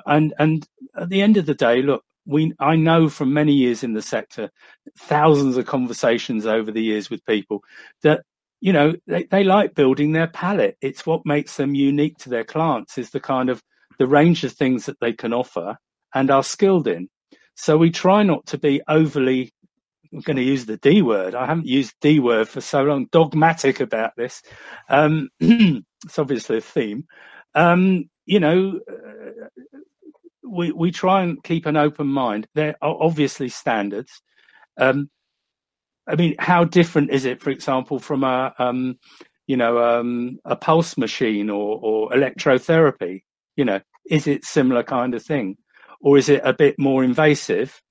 [0.05, 3.83] And and at the end of the day, look, we I know from many years
[3.83, 4.49] in the sector,
[4.97, 7.61] thousands of conversations over the years with people
[8.03, 8.21] that
[8.59, 10.77] you know they, they like building their palette.
[10.81, 13.61] It's what makes them unique to their clients is the kind of
[13.99, 15.77] the range of things that they can offer
[16.13, 17.09] and are skilled in.
[17.55, 19.53] So we try not to be overly
[20.13, 21.35] I'm going to use the D word.
[21.35, 23.07] I haven't used D word for so long.
[23.11, 24.41] Dogmatic about this.
[24.89, 27.05] Um, it's obviously a theme.
[27.55, 29.47] Um, you know, uh,
[30.43, 32.47] we we try and keep an open mind.
[32.55, 34.21] There are obviously standards.
[34.77, 35.09] Um,
[36.07, 38.97] I mean, how different is it, for example, from a um,
[39.47, 43.23] you know um, a pulse machine or, or electrotherapy?
[43.55, 45.57] You know, is it similar kind of thing,
[46.01, 47.81] or is it a bit more invasive?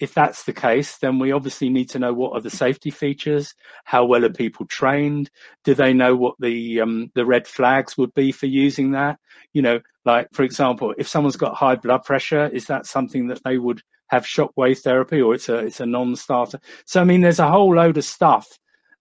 [0.00, 3.54] If that's the case, then we obviously need to know what are the safety features.
[3.84, 5.30] How well are people trained?
[5.64, 9.18] Do they know what the um, the red flags would be for using that?
[9.52, 13.42] You know, like for example, if someone's got high blood pressure, is that something that
[13.44, 16.60] they would have shockwave therapy, or it's a it's a non-starter?
[16.84, 18.46] So I mean, there's a whole load of stuff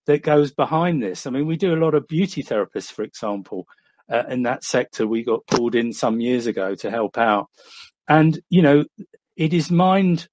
[0.07, 1.27] that goes behind this.
[1.27, 3.67] I mean, we do a lot of beauty therapists, for example,
[4.09, 5.05] uh, in that sector.
[5.05, 7.49] We got pulled in some years ago to help out,
[8.07, 8.85] and you know,
[9.35, 10.27] it is mind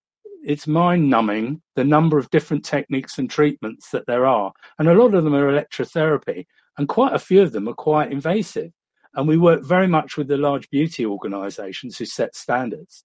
[0.44, 4.52] it's mind numbing the number of different techniques and treatments that there are.
[4.78, 6.46] And a lot of them are electrotherapy,
[6.78, 8.72] and quite a few of them are quite invasive.
[9.14, 13.04] And we work very much with the large beauty organizations who set standards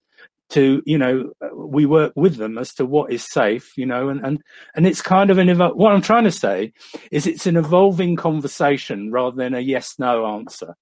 [0.49, 4.25] to, you know, we work with them as to what is safe, you know, and,
[4.25, 4.41] and,
[4.75, 6.73] and it's kind of an, what I'm trying to say
[7.11, 10.75] is it's an evolving conversation rather than a yes, no answer.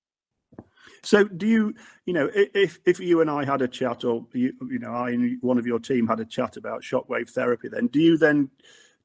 [1.04, 1.74] So, do you,
[2.06, 5.12] you know, if if you and I had a chat, or you, you know, I
[5.12, 8.50] and one of your team had a chat about shockwave therapy, then do you then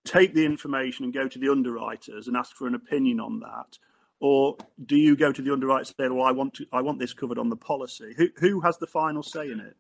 [0.04, 3.78] take the information and go to the underwriters and ask for an opinion on that?
[4.20, 6.98] Or do you go to the underwriters and say, well, I want to, I want
[6.98, 8.14] this covered on the policy?
[8.16, 9.76] Who, who has the final say in it?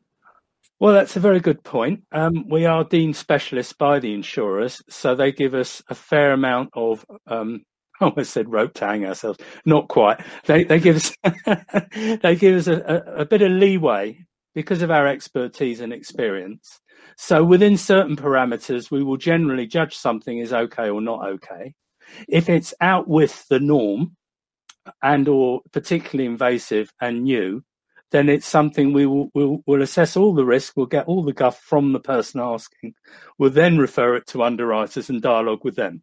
[0.80, 2.02] Well, that's a very good point.
[2.10, 6.70] Um, we are deemed specialists by the insurers, so they give us a fair amount
[6.74, 7.06] of.
[7.28, 7.64] Um,
[8.16, 9.38] almost said rope tying ourselves.
[9.64, 10.20] Not quite.
[10.46, 11.16] They they give us
[11.94, 14.24] they give us a, a, a bit of leeway
[14.54, 16.80] because of our expertise and experience.
[17.16, 21.74] So within certain parameters, we will generally judge something is okay or not okay.
[22.28, 24.16] If it's out with the norm
[25.02, 27.62] and or particularly invasive and new,
[28.10, 31.32] then it's something we will we'll, we'll assess all the risk, we'll get all the
[31.32, 32.94] guff from the person asking,
[33.38, 36.02] we'll then refer it to underwriters and dialogue with them.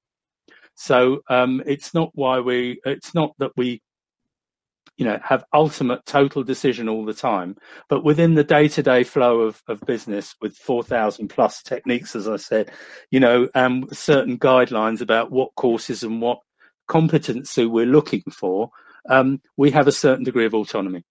[0.81, 3.81] So um, it's not why we it's not that we
[4.95, 7.57] you know have ultimate total decision all the time
[7.89, 12.69] but within the day-to-day flow of, of business with 4000 plus techniques as i said
[13.11, 16.39] you know um, certain guidelines about what courses and what
[16.87, 18.71] competency we're looking for
[19.09, 21.05] um, we have a certain degree of autonomy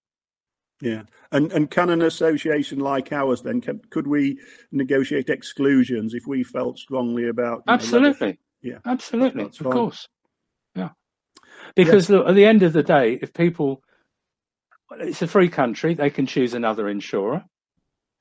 [0.81, 1.03] yeah,
[1.33, 4.39] and and can an association like ours then can, could we
[4.71, 7.65] negotiate exclusions if we felt strongly about?
[7.67, 8.29] Absolutely.
[8.29, 9.45] Know, yeah, absolutely.
[9.45, 9.73] Of fine.
[9.73, 10.09] course.
[10.75, 10.91] Yeah,
[11.75, 12.17] because yeah.
[12.17, 13.83] Look, at the end of the day, if people,
[14.99, 17.45] it's a free country, they can choose another insurer,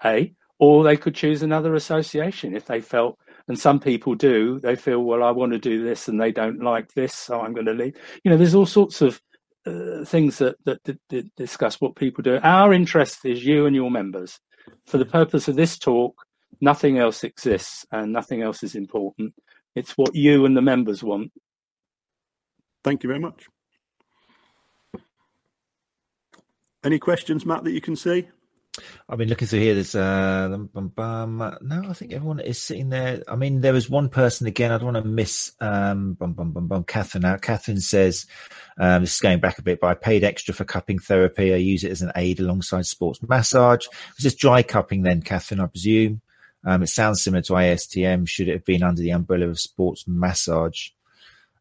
[0.04, 3.18] a, or they could choose another association if they felt.
[3.50, 4.60] And some people do.
[4.60, 7.54] They feel, well, I want to do this, and they don't like this, so I'm
[7.54, 7.96] going to leave.
[8.24, 9.22] You know, there's all sorts of
[9.66, 12.40] uh, things that, that, that, that discuss what people do.
[12.44, 14.40] Our interest is you and your members.
[14.86, 16.16] For the purpose of this talk,
[16.60, 19.34] nothing else exists and nothing else is important.
[19.78, 21.32] It's what you and the members want.
[22.84, 23.46] Thank you very much.
[26.84, 28.28] Any questions, Matt, that you can see?
[29.08, 29.76] I've been looking through here.
[29.76, 33.22] There's uh, bum, bum, no, I think everyone is sitting there.
[33.28, 34.72] I mean, there was one person again.
[34.72, 37.44] I don't want to miss um, bum, bum, bum, bum, Catherine out.
[37.44, 38.26] Catherine says,
[38.80, 41.54] um, this is going back a bit, but I paid extra for cupping therapy.
[41.54, 43.86] I use it as an aid alongside sports massage.
[44.18, 45.60] Is this dry cupping then, Catherine?
[45.60, 46.22] I presume.
[46.66, 48.28] Um, it sounds similar to ISTM.
[48.28, 50.89] Should it have been under the umbrella of sports massage?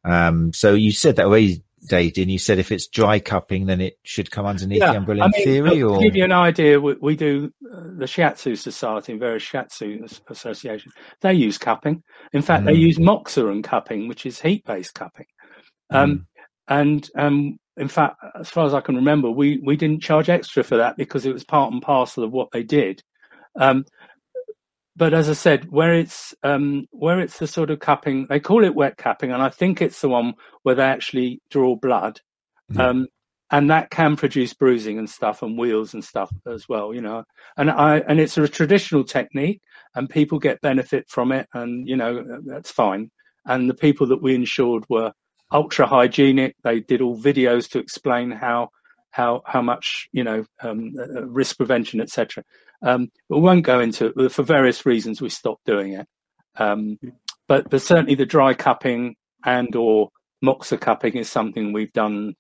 [0.05, 3.81] Um, so you said that already, Dave, and you said if it's dry cupping, then
[3.81, 5.83] it should come underneath yeah, the umbrella I mean, theory.
[5.83, 9.45] Or to give you an idea, we, we do uh, the Shiatsu Society and various
[9.45, 10.95] Shiatsu associations.
[11.21, 12.03] They use cupping.
[12.33, 12.67] In fact, mm.
[12.67, 15.27] they use Moxa and cupping, which is heat-based cupping.
[15.91, 16.27] Um, mm.
[16.69, 20.65] And um, in fact, as far as I can remember, we we didn't charge extra
[20.65, 23.03] for that because it was part and parcel of what they did.
[23.59, 23.85] Um,
[24.97, 28.65] but as I said, where it's um, where it's the sort of cupping, they call
[28.65, 32.21] it wet cupping, and I think it's the one where they actually draw blood,
[32.73, 32.81] mm.
[32.81, 33.07] um,
[33.51, 37.25] and that can produce bruising and stuff, and weals and stuff as well, you know.
[37.59, 39.61] And I and it's a traditional technique,
[39.95, 43.11] and people get benefit from it, and you know that's fine.
[43.45, 45.13] And the people that we insured were
[45.53, 46.57] ultra hygienic.
[46.65, 48.71] They did all videos to explain how
[49.11, 52.45] how how much you know um, uh, risk prevention, etc.
[52.83, 55.21] Um, but we won't go into it for various reasons.
[55.21, 56.07] We stopped doing it.
[56.57, 56.99] Um,
[57.49, 60.11] but but certainly the dry cupping and or
[60.45, 62.35] moxa cupping is something we've done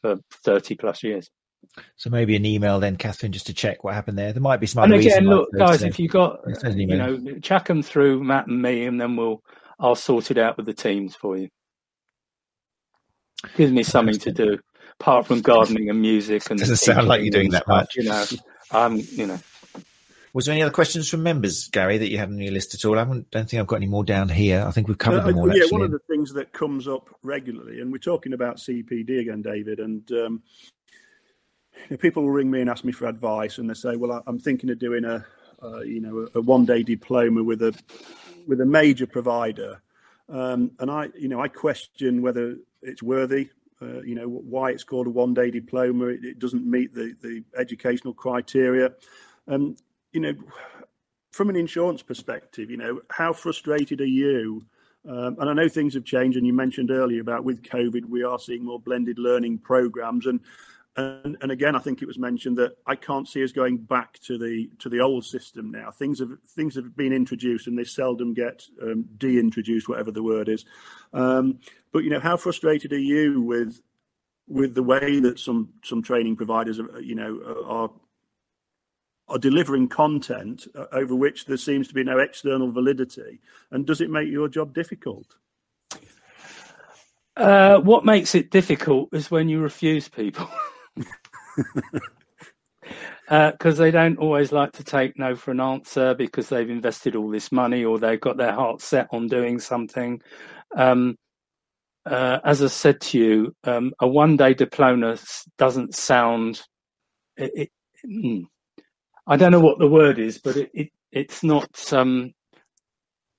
[0.00, 1.30] for thirty plus years.
[1.96, 4.32] So maybe an email then, Catherine, just to check what happened there.
[4.32, 4.84] There might be some.
[4.84, 6.40] And again, look, guys, if you got,
[6.74, 9.42] you know, chuck them through Matt and me, and then we'll
[9.78, 11.48] I'll sort it out with the teams for you.
[13.56, 14.58] Gives me something to do
[14.98, 16.50] apart from gardening and music.
[16.50, 17.96] And doesn't sound like you're doing that stuff, much.
[17.96, 18.24] You know,
[18.70, 19.38] um, you know.
[20.36, 22.84] Was there any other questions from members, Gary, that you had on your list at
[22.84, 22.98] all?
[22.98, 24.62] I don't think I've got any more down here.
[24.66, 25.48] I think we've covered uh, them all.
[25.48, 25.72] Yeah, actually.
[25.72, 29.80] one of the things that comes up regularly, and we're talking about CPD again, David,
[29.80, 30.42] and um,
[32.00, 34.68] people will ring me and ask me for advice, and they say, "Well, I'm thinking
[34.68, 35.24] of doing a,
[35.62, 37.74] uh, you know, a, a one-day diploma with a
[38.46, 39.80] with a major provider."
[40.28, 43.48] Um, and I, you know, I question whether it's worthy.
[43.80, 46.08] Uh, you know, why it's called a one-day diploma.
[46.08, 48.92] It, it, doesn't meet the the educational criteria.
[49.48, 49.76] Um,
[50.16, 50.34] you know,
[51.30, 54.64] from an insurance perspective, you know, how frustrated are you?
[55.06, 58.24] Um, and I know things have changed, and you mentioned earlier about with COVID, we
[58.24, 60.40] are seeing more blended learning programs, and
[60.96, 64.18] and, and again, I think it was mentioned that I can't see us going back
[64.20, 65.90] to the to the old system now.
[65.90, 70.48] Things have things have been introduced, and they seldom get um, de-introduced, whatever the word
[70.48, 70.64] is.
[71.12, 71.58] Um,
[71.92, 73.82] but you know, how frustrated are you with
[74.48, 77.90] with the way that some some training providers, are, you know, are
[79.28, 83.40] are delivering content uh, over which there seems to be no external validity?
[83.70, 85.36] And does it make your job difficult?
[87.36, 90.48] Uh, what makes it difficult is when you refuse people.
[93.28, 97.14] because uh, they don't always like to take no for an answer because they've invested
[97.14, 100.22] all this money or they've got their heart set on doing something.
[100.74, 101.16] Um,
[102.06, 105.18] uh, as I said to you, um, a one-day diploma
[105.58, 106.62] doesn't sound.
[107.36, 107.70] It, it,
[108.06, 108.44] mm,
[109.26, 111.92] I don't know what the word is, but it, it it's not.
[111.92, 112.32] Um,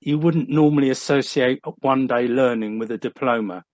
[0.00, 3.64] you wouldn't normally associate one-day learning with a diploma,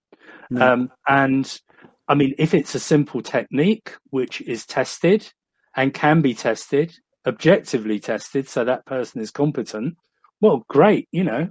[0.50, 0.72] no.
[0.72, 1.60] um, and
[2.08, 5.30] I mean, if it's a simple technique which is tested
[5.76, 6.96] and can be tested,
[7.26, 9.96] objectively tested, so that person is competent,
[10.40, 11.50] well, great, you know.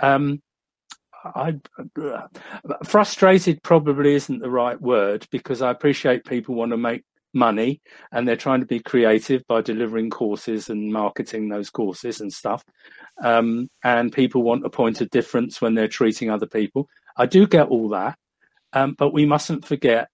[0.00, 0.42] Um,
[1.34, 1.56] I,
[2.84, 7.02] frustrated probably isn't the right word because I appreciate people want to make
[7.36, 7.80] money
[8.10, 12.64] and they're trying to be creative by delivering courses and marketing those courses and stuff.
[13.22, 16.88] Um, and people want a point of difference when they're treating other people.
[17.16, 18.18] I do get all that,
[18.72, 20.08] um, but we mustn't forget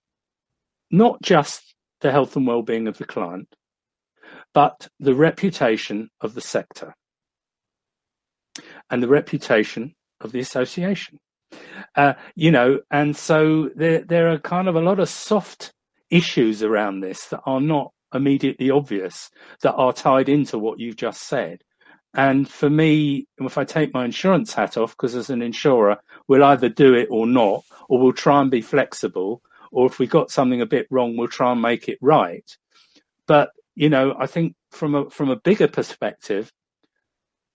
[0.91, 3.49] not just the health and well-being of the client,
[4.53, 6.95] but the reputation of the sector
[8.91, 11.19] and the reputation of the association.
[11.97, 15.73] Uh, you know, and so there there are kind of a lot of soft
[16.13, 19.31] issues around this that are not immediately obvious
[19.63, 21.63] that are tied into what you've just said.
[22.15, 25.97] And for me, if I take my insurance hat off, because as an insurer,
[26.29, 30.07] we'll either do it or not, or we'll try and be flexible, or if we
[30.07, 32.57] got something a bit wrong, we'll try and make it right.
[33.27, 36.53] But you know, I think from a from a bigger perspective,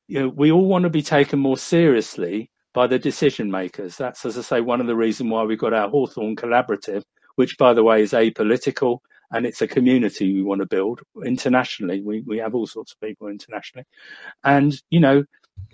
[0.08, 3.96] you know, we all want to be taken more seriously by the decision makers.
[3.98, 7.04] That's, as I say, one of the reasons why we've got our Hawthorn Collaborative,
[7.38, 9.00] which, by the way, is apolitical
[9.32, 12.02] and it's a community we want to build internationally.
[12.02, 13.86] We, we have all sorts of people internationally.
[14.44, 15.24] And, you know,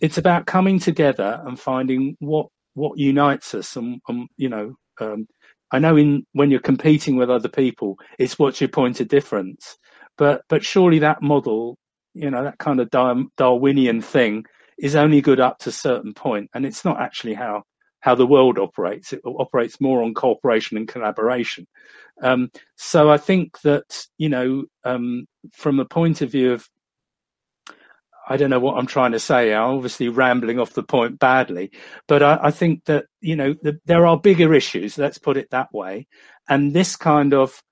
[0.02, 5.28] it's about coming together and finding what what unites us and, and you know um,
[5.72, 9.78] i know in when you're competing with other people it's what's your point of difference
[10.18, 11.78] but but surely that model
[12.16, 12.90] you know that kind of
[13.38, 14.44] darwinian thing
[14.78, 17.64] is only good up to a certain point, and it's not actually how
[18.04, 19.14] how the world operates.
[19.14, 21.66] It operates more on cooperation and collaboration.
[22.22, 26.68] Um, so I think that you know, um, from a point of view of
[28.28, 29.54] I don't know what I'm trying to say.
[29.54, 31.72] I'm obviously rambling off the point badly,
[32.10, 34.98] but I, I think that you know the, there are bigger issues.
[34.98, 36.08] Let's put it that way.
[36.50, 37.64] And this kind of,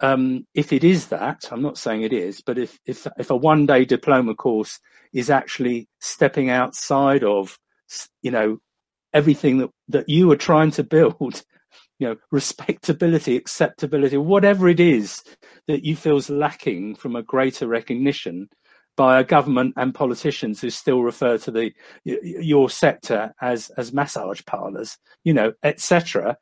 [0.00, 3.36] um, if it is that, I'm not saying it is, but if if if a
[3.36, 4.80] one day diploma course
[5.12, 7.56] is actually stepping outside of
[8.20, 8.58] you know
[9.12, 11.42] everything that that you are trying to build
[11.98, 15.22] you know respectability acceptability whatever it is
[15.66, 18.48] that you feel is lacking from a greater recognition
[18.96, 21.72] by a government and politicians who still refer to the
[22.04, 26.36] your sector as as massage parlors you know etc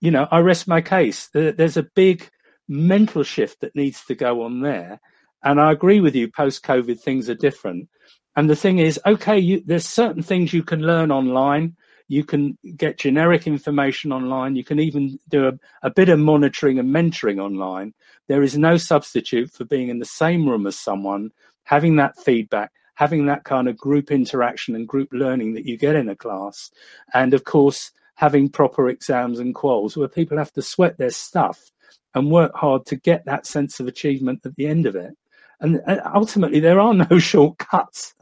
[0.00, 2.28] you know i rest my case there's a big
[2.68, 5.00] mental shift that needs to go on there
[5.42, 7.88] and I agree with you, post COVID, things are different.
[8.36, 11.76] And the thing is, okay, you, there's certain things you can learn online.
[12.10, 14.56] You can get generic information online.
[14.56, 15.52] You can even do a,
[15.82, 17.94] a bit of monitoring and mentoring online.
[18.26, 21.30] There is no substitute for being in the same room as someone,
[21.62, 25.94] having that feedback, having that kind of group interaction and group learning that you get
[25.94, 26.72] in a class.
[27.14, 31.70] And of course, having proper exams and quals where people have to sweat their stuff
[32.16, 35.16] and work hard to get that sense of achievement at the end of it.
[35.60, 35.80] And
[36.12, 38.14] ultimately, there are no shortcuts.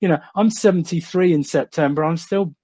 [0.00, 2.04] you know, I'm 73 in September.
[2.04, 2.54] I'm still,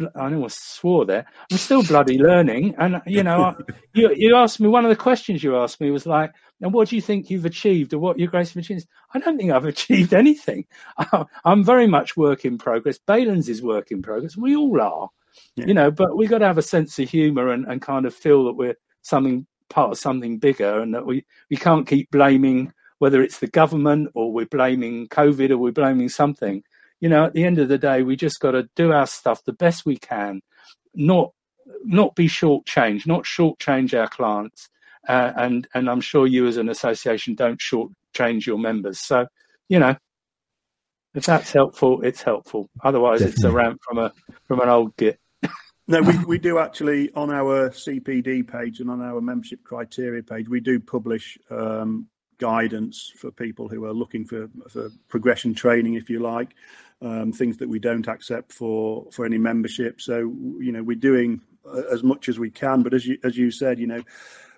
[0.00, 1.24] I almost swore there.
[1.50, 2.74] I'm still bloody learning.
[2.78, 3.56] And, you know,
[3.94, 6.88] you, you asked me, one of the questions you asked me was like, and what
[6.88, 9.64] do you think you've achieved or what your grace of achievement I don't think I've
[9.66, 10.66] achieved anything.
[11.44, 12.98] I'm very much work in progress.
[12.98, 14.36] Balens is work in progress.
[14.36, 15.08] We all are,
[15.56, 15.66] yeah.
[15.66, 18.14] you know, but we've got to have a sense of humor and, and kind of
[18.14, 22.72] feel that we're something part of something bigger and that we, we can't keep blaming
[22.98, 26.62] whether it's the government or we're blaming COVID or we're blaming something.
[27.04, 29.44] You know, at the end of the day, we just got to do our stuff
[29.44, 30.40] the best we can,
[30.94, 31.32] not
[31.84, 34.70] not be shortchanged, not shortchange our clients.
[35.06, 39.00] Uh, and and I'm sure you as an association don't shortchange your members.
[39.00, 39.26] So,
[39.68, 39.96] you know,
[41.12, 42.70] if that's helpful, it's helpful.
[42.82, 43.34] Otherwise, Definitely.
[43.34, 44.10] it's a rant from a
[44.48, 45.20] from an old git.
[45.86, 50.48] No, we, we do actually on our CPD page and on our membership criteria page,
[50.48, 52.06] we do publish um,
[52.38, 56.54] guidance for people who are looking for, for progression training, if you like,
[57.02, 60.00] um, things that we don't accept for for any membership.
[60.00, 60.16] So
[60.60, 63.50] you know we're doing uh, as much as we can, but as you as you
[63.50, 64.02] said, you know.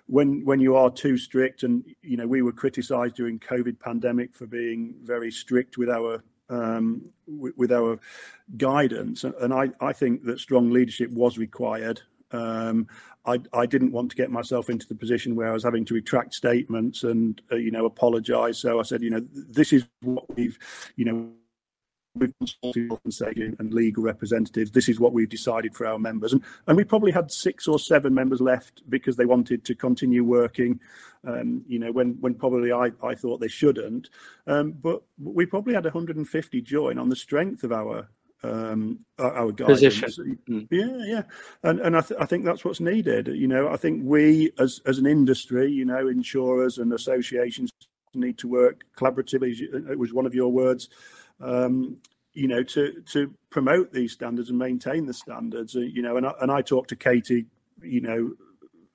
[0.09, 4.33] When when you are too strict, and you know we were criticised during COVID pandemic
[4.33, 7.99] for being very strict with our um, with our
[8.55, 11.99] guidance, and I, I think that strong leadership was required
[12.31, 12.87] Um,
[13.27, 15.93] I, I, didn't want to get myself into the position where I was having to
[15.93, 18.57] retract statements and uh, you know apologise.
[18.57, 20.57] So I said, you know, this is what we've,
[20.95, 21.29] you know,
[22.15, 24.71] we've consulted and legal representatives.
[24.71, 27.79] This is what we've decided for our members, and and we probably had six or
[27.79, 30.79] seven members left because they wanted to continue working.
[31.27, 34.09] Um, you know, when when probably I, I thought they shouldn't.
[34.47, 38.07] Um, but we probably had 150 join on the strength of our
[38.43, 39.81] um, our guidance.
[39.81, 40.39] Position.
[40.49, 40.67] Mm.
[40.69, 41.21] Yeah, yeah,
[41.63, 43.27] and and I, th- I think that's what's needed.
[43.27, 47.71] You know, I think we as as an industry, you know, insurers and associations
[48.13, 49.89] need to work collaboratively.
[49.89, 50.89] It was one of your words
[51.39, 51.97] um,
[52.33, 55.75] you know, to to promote these standards and maintain the standards.
[55.75, 57.45] Uh, you know, and I, and I talk to Katie,
[57.81, 58.33] you know,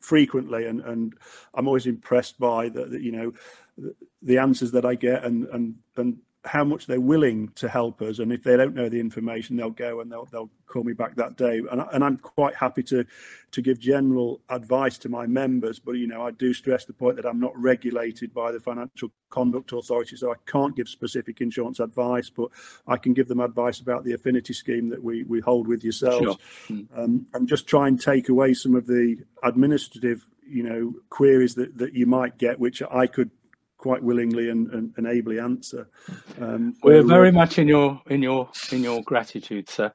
[0.00, 1.14] frequently, and and
[1.54, 3.32] I'm always impressed by the, the you know
[3.76, 8.02] the, the answers that I get and and and how much they're willing to help
[8.02, 8.18] us.
[8.18, 11.14] And if they don't know the information, they'll go and they'll they'll call me back
[11.16, 11.62] that day.
[11.70, 13.04] And, I, and I'm quite happy to
[13.52, 15.78] to give general advice to my members.
[15.78, 19.10] But you know, I do stress the point that I'm not regulated by the Financial
[19.30, 22.28] Conduct Authority, so I can't give specific insurance advice.
[22.28, 22.48] But
[22.88, 26.24] I can give them advice about the affinity scheme that we we hold with yourselves,
[26.24, 26.36] sure.
[26.66, 26.80] Hmm.
[27.00, 31.78] um, and just try and take away some of the administrative you know queries that
[31.78, 33.30] that you might get, which I could
[33.82, 35.88] quite willingly and, and, and ably answer.
[36.40, 39.92] Um, We're very much in your in your in your gratitude, sir.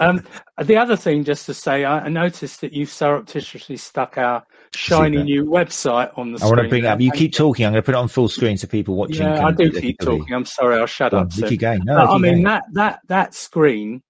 [0.00, 0.24] um,
[0.62, 4.42] the other thing, just to say, I, I, noticed that you surreptitiously stuck our
[4.74, 5.24] shiny Super.
[5.24, 6.38] new website on the.
[6.38, 6.46] Screen.
[6.46, 7.00] I want to bring it up.
[7.02, 7.66] You keep talking.
[7.66, 9.26] I'm going to put it on full screen so people watching.
[9.26, 10.34] Yeah, I do keep talking.
[10.34, 10.78] I'm sorry.
[10.78, 11.28] I'll shut up.
[11.36, 11.84] You keep going.
[11.84, 12.44] No, I mean going.
[12.44, 14.02] that that that screen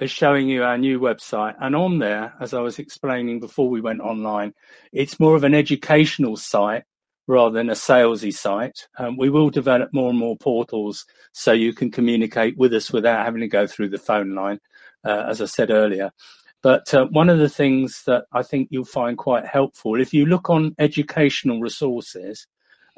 [0.00, 1.54] is showing you our new website.
[1.60, 4.54] And on there, as I was explaining before we went online,
[4.90, 6.84] it's more of an educational site
[7.26, 8.86] rather than a salesy site.
[8.98, 13.24] Um, we will develop more and more portals so you can communicate with us without
[13.24, 14.60] having to go through the phone line,
[15.04, 16.10] uh, as I said earlier.
[16.62, 20.26] But uh, one of the things that I think you'll find quite helpful, if you
[20.26, 22.46] look on educational resources,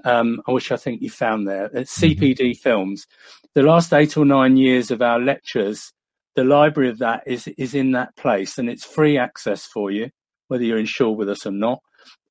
[0.04, 2.22] um, which I think you found there, it's mm-hmm.
[2.22, 3.06] CPD films.
[3.54, 5.92] The last eight or nine years of our lectures,
[6.36, 10.10] the library of that is is in that place, and it's free access for you,
[10.48, 11.80] whether you're insured with us or not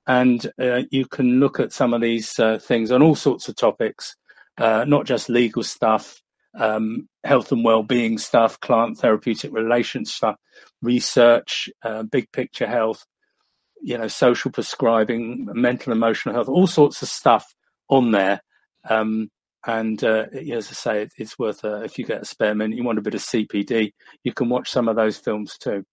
[0.08, 3.56] and uh, you can look at some of these uh, things on all sorts of
[3.56, 4.16] topics,
[4.58, 6.22] uh, not just legal stuff,
[6.56, 10.36] um, health and well-being stuff, client therapeutic relations stuff,
[10.82, 13.06] research, uh, big picture health,
[13.82, 17.54] you know, social prescribing, mental emotional health, all sorts of stuff
[17.90, 18.42] on there.
[18.88, 19.30] Um,
[19.68, 23.00] and uh, as I say, it's worth if you get a spare minute, you want
[23.00, 23.94] a bit of CPD,
[24.24, 25.84] you can watch some of those films too.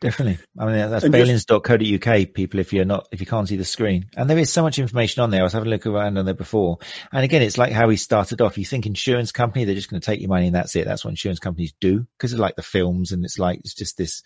[0.00, 0.38] Definitely.
[0.58, 4.06] I mean, that's balens.co.uk, people, if you're not, if you can't see the screen.
[4.16, 5.40] And there is so much information on there.
[5.40, 6.78] I was having a look around on there before.
[7.12, 8.58] And again, it's like how we started off.
[8.58, 10.84] You think insurance company, they're just going to take your money and that's it.
[10.84, 13.96] That's what insurance companies do because it's like the films and it's like, it's just
[13.96, 14.22] this,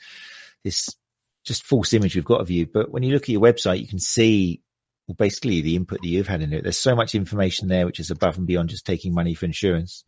[0.64, 0.88] this
[1.44, 2.66] just false image we've got of you.
[2.66, 4.62] But when you look at your website, you can see
[5.06, 6.62] well, basically the input that you've had in it.
[6.62, 10.04] There's so much information there, which is above and beyond just taking money for insurance.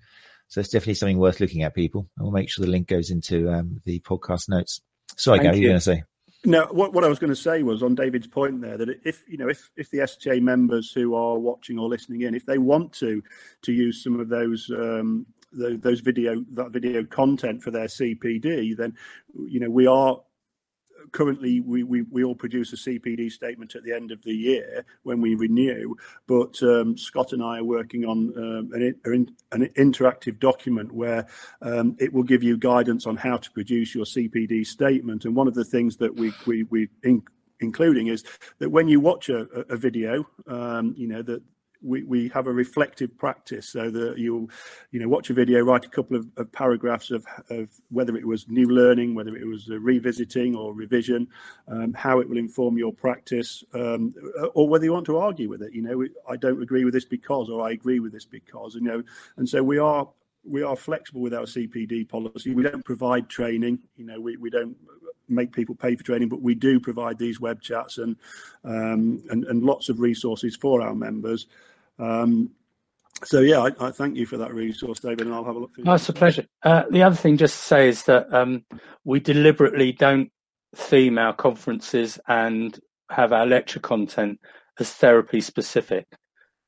[0.48, 2.08] So it's definitely something worth looking at, people.
[2.16, 4.80] And we'll make sure the link goes into um, the podcast notes.
[5.16, 5.62] Sorry, Thank Gary, you.
[5.62, 6.04] you were going to say.
[6.44, 9.22] No, what, what I was going to say was on David's point there that if
[9.28, 12.58] you know if if the STA members who are watching or listening in, if they
[12.58, 13.22] want to
[13.62, 18.76] to use some of those um, the, those video that video content for their CPD,
[18.76, 18.96] then
[19.46, 20.18] you know we are
[21.10, 24.84] currently we, we, we all produce a CPD statement at the end of the year
[25.02, 25.94] when we renew,
[26.26, 31.26] but um, Scott and I are working on um, an, an, interactive document where
[31.60, 35.24] um, it will give you guidance on how to produce your CPD statement.
[35.24, 37.22] And one of the things that we we, we in,
[37.60, 38.24] including is
[38.58, 41.42] that when you watch a, a video, um, you know that
[41.82, 44.48] we, we have a reflective practice so that you'll
[44.90, 48.26] you know watch a video write a couple of, of paragraphs of, of whether it
[48.26, 51.26] was new learning whether it was revisiting or revision
[51.68, 54.14] um, how it will inform your practice um,
[54.54, 55.72] or whether you want to argue with it.
[55.72, 58.80] You know i don't agree with this because or i agree with this because you
[58.80, 59.02] know.
[59.36, 60.08] And so we are
[60.44, 62.54] we are flexible with our cpd policy.
[62.54, 63.78] We don't provide training.
[63.96, 64.76] You know we, we don't
[65.28, 68.16] make people pay for training, but we do provide these web chats and
[68.64, 71.46] um, and, and lots of resources for our members.
[72.02, 72.50] Um,
[73.24, 75.74] so yeah, I, I, thank you for that resource, David, and I'll have a look.
[75.74, 76.46] Through it's a pleasure.
[76.62, 78.64] Uh, the other thing, just to say, is that um,
[79.04, 80.30] we deliberately don't
[80.74, 82.78] theme our conferences and
[83.10, 84.40] have our lecture content
[84.80, 86.06] as therapy specific.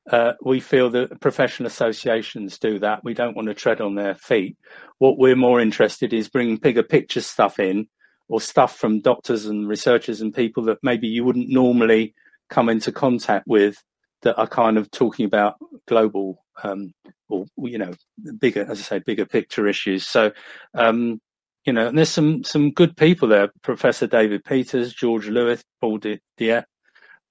[0.09, 3.03] Uh, we feel that professional associations do that.
[3.03, 4.55] We don't want to tread on their feet.
[4.99, 7.87] What we're more interested in is bringing bigger picture stuff in,
[8.29, 12.13] or stuff from doctors and researchers and people that maybe you wouldn't normally
[12.49, 13.83] come into contact with
[14.25, 15.55] that are kind of talking about
[15.87, 16.91] global um,
[17.29, 17.93] or you know
[18.39, 20.31] bigger as i say bigger picture issues so
[20.73, 21.19] um,
[21.65, 23.49] you know, and there's some some good people there.
[23.63, 26.65] Professor David Peters, George Lewith, Paul Dieppe,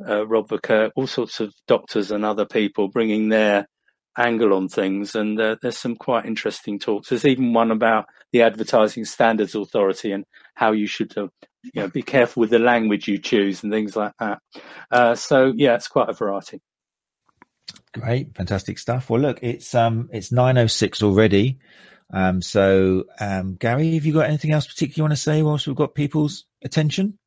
[0.07, 3.66] uh, Rob Verkerk, all sorts of doctors and other people bringing their
[4.18, 5.14] angle on things.
[5.14, 7.09] And uh, there's some quite interesting talks.
[7.09, 10.24] There's even one about the Advertising Standards Authority and
[10.55, 11.28] how you should, uh,
[11.62, 14.38] you know, be careful with the language you choose and things like that.
[14.90, 16.61] Uh, so yeah, it's quite a variety.
[17.92, 19.08] Great, fantastic stuff.
[19.08, 21.58] Well, look, it's um, it's nine oh six already.
[22.12, 25.66] Um, so um, Gary, have you got anything else particularly you want to say whilst
[25.66, 27.18] we've got people's attention?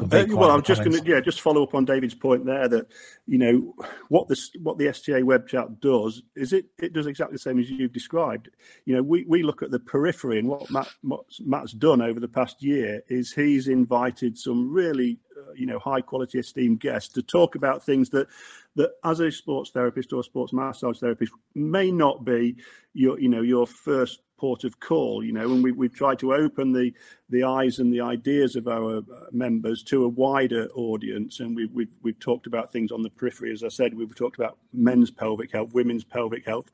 [0.00, 2.86] Uh, well, I'm just going to yeah, just follow up on David's point there that
[3.26, 3.74] you know
[4.08, 7.58] what this what the STA web chat does is it it does exactly the same
[7.58, 8.48] as you've described.
[8.86, 12.20] You know, we we look at the periphery and what Matt what Matt's done over
[12.20, 17.12] the past year is he's invited some really uh, you know high quality esteemed guests
[17.12, 18.28] to talk about things that
[18.76, 22.56] that as a sports therapist or a sports massage therapist may not be
[22.94, 26.34] your you know your first port of call, you know, and we, we've tried to
[26.34, 26.92] open the,
[27.30, 31.38] the eyes and the ideas of our uh, members to a wider audience.
[31.38, 33.52] And we've, we've, we've talked about things on the periphery.
[33.52, 36.72] As I said, we've talked about men's pelvic health, women's pelvic health.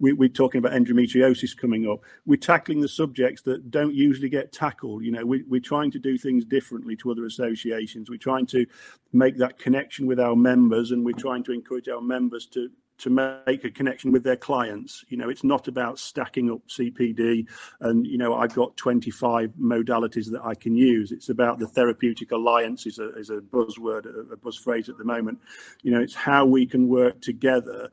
[0.00, 2.00] We, we're talking about endometriosis coming up.
[2.24, 5.04] We're tackling the subjects that don't usually get tackled.
[5.04, 8.08] You know, we, we're trying to do things differently to other associations.
[8.08, 8.64] We're trying to
[9.12, 12.70] make that connection with our members and we're trying to encourage our members to,
[13.02, 15.04] to make a connection with their clients.
[15.08, 17.48] You know, it's not about stacking up CPD
[17.80, 21.10] and, you know, I've got 25 modalities that I can use.
[21.10, 24.98] It's about the therapeutic alliance is a, is a buzzword, a, a buzz phrase at
[24.98, 25.40] the moment.
[25.82, 27.90] You know, it's how we can work together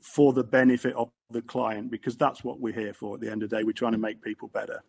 [0.00, 3.42] for the benefit of the client because that's what we're here for at the end
[3.42, 3.62] of the day.
[3.62, 4.82] We're trying to make people better.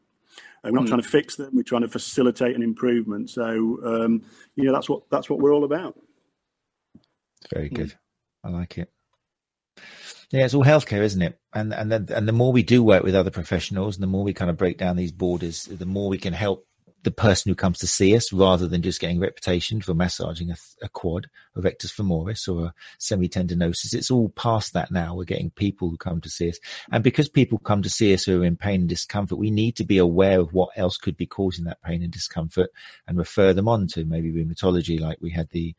[0.63, 0.89] Uh, we're not mm.
[0.89, 1.49] trying to fix them.
[1.53, 3.31] We're trying to facilitate an improvement.
[3.31, 4.21] So, um,
[4.55, 5.99] you know, that's what that's what we're all about.
[7.53, 7.89] Very good.
[7.89, 7.95] Mm.
[8.45, 8.91] I like it.
[10.31, 11.39] Yeah, it's all healthcare, isn't it?
[11.53, 14.23] And and then and the more we do work with other professionals, and the more
[14.23, 16.66] we kind of break down these borders, the more we can help
[17.03, 20.55] the person who comes to see us rather than just getting reputation for massaging a,
[20.81, 23.93] a quad, a rectus femoris, or a semitendinosus.
[23.93, 25.15] It's all past that now.
[25.15, 26.59] We're getting people who come to see us.
[26.91, 29.75] And because people come to see us who are in pain and discomfort, we need
[29.77, 32.71] to be aware of what else could be causing that pain and discomfort
[33.07, 35.75] and refer them on to maybe rheumatology, like we had the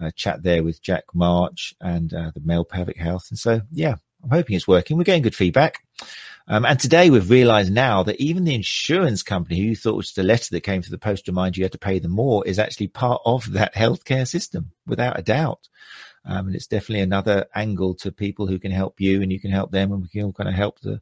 [0.00, 3.26] uh, chat there with Jack March and uh, the male pelvic health.
[3.30, 4.96] And so, yeah, I'm hoping it's working.
[4.96, 5.82] We're getting good feedback.
[6.48, 10.12] Um, and today we've realized now that even the insurance company who you thought was
[10.12, 12.44] the letter that came to the post to remind you had to pay them more
[12.46, 15.68] is actually part of that healthcare system without a doubt.
[16.24, 19.50] Um, and it's definitely another angle to people who can help you and you can
[19.50, 21.00] help them and we can all kind of help the,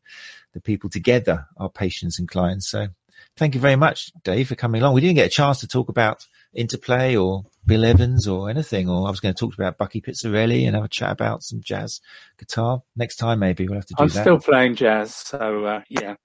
[0.53, 2.69] the people together, our patients and clients.
[2.69, 2.89] So
[3.37, 4.95] thank you very much, Dave, for coming along.
[4.95, 6.27] We didn't get a chance to talk about
[6.59, 10.67] interplay or Bill Evans or anything, or I was going to talk about Bucky Pizzarelli
[10.67, 12.01] and have a chat about some jazz
[12.39, 13.39] guitar next time.
[13.39, 14.17] Maybe we'll have to do I'm that.
[14.19, 16.17] I'm still playing jazz, so uh, yeah.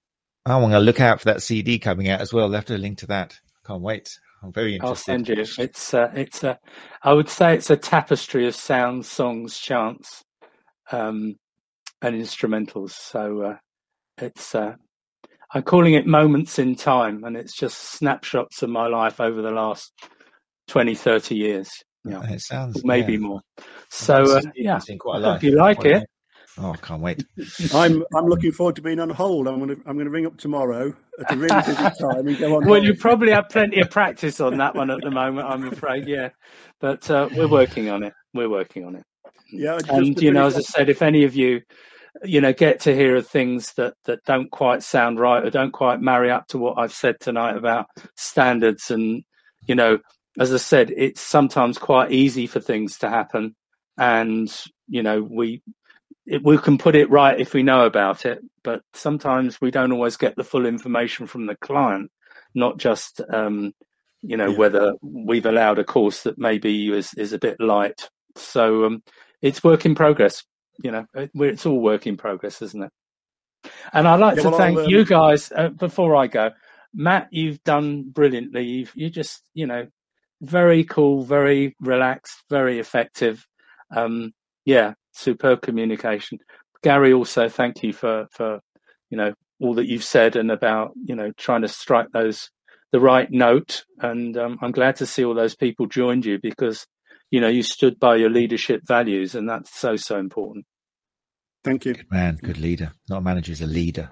[0.45, 2.45] I want to look out for that CD coming out as well.
[2.45, 3.39] I'll have to link to that.
[3.65, 4.17] Can't wait.
[4.41, 5.11] I'm very interested.
[5.11, 5.45] I'll send you.
[5.57, 6.59] It's uh, it's a.
[7.01, 10.23] I would say it's a tapestry of sounds, songs, chants,
[10.91, 11.35] um,
[12.01, 12.91] and instrumentals.
[12.91, 13.57] So uh,
[14.17, 14.55] it's.
[14.55, 14.75] Uh,
[15.55, 19.51] I'm calling it moments in time, and it's just snapshots of my life over the
[19.51, 19.93] last
[20.67, 21.69] 20, 30 years.
[22.05, 23.19] Yeah, it sounds maybe yeah.
[23.19, 23.41] more.
[23.89, 25.37] So uh, yeah, quite a lot.
[25.37, 26.05] If you like it.
[26.57, 27.25] Oh, I can't wait.
[27.73, 29.47] I'm I'm looking forward to being on hold.
[29.47, 32.65] I'm gonna I'm gonna ring up tomorrow at a really busy time and go on.
[32.65, 32.83] well, hold.
[32.83, 35.47] you probably have plenty of practice on that one at the moment.
[35.47, 36.29] I'm afraid, yeah,
[36.79, 38.13] but uh, we're working on it.
[38.33, 39.03] We're working on it.
[39.51, 41.61] Yeah, and you know, as I said, if any of you,
[42.23, 45.71] you know, get to hear of things that that don't quite sound right or don't
[45.71, 49.23] quite marry up to what I've said tonight about standards and
[49.65, 49.99] you know
[50.39, 53.55] as I said, it's sometimes quite easy for things to happen,
[53.97, 54.53] and
[54.87, 55.61] you know we
[56.25, 59.91] it, we can put it right if we know about it, but sometimes we don't
[59.91, 62.11] always get the full information from the client,
[62.55, 63.73] not just um,
[64.21, 64.57] you know yeah.
[64.57, 68.09] whether we've allowed a course that maybe is is a bit light.
[68.35, 69.03] So um,
[69.41, 70.43] it's work in progress.
[70.83, 72.91] You know, it, it's all work in progress, isn't it?
[73.93, 74.89] And I'd like yeah, to well, thank um...
[74.89, 76.51] you guys uh, before I go.
[76.95, 78.63] Matt, you've done brilliantly.
[78.63, 79.87] You've you just you know
[80.43, 83.47] very cool, very relaxed, very effective.
[83.95, 84.33] Um,
[84.65, 86.39] yeah, superb communication.
[86.83, 88.59] Gary, also thank you for for
[89.09, 92.49] you know all that you've said and about you know trying to strike those
[92.91, 93.85] the right note.
[93.99, 96.85] And um, I'm glad to see all those people joined you because
[97.31, 100.65] you know you stood by your leadership values, and that's so so important.
[101.63, 102.91] Thank you, good man, good leader.
[103.09, 104.11] Not a manager, is a leader.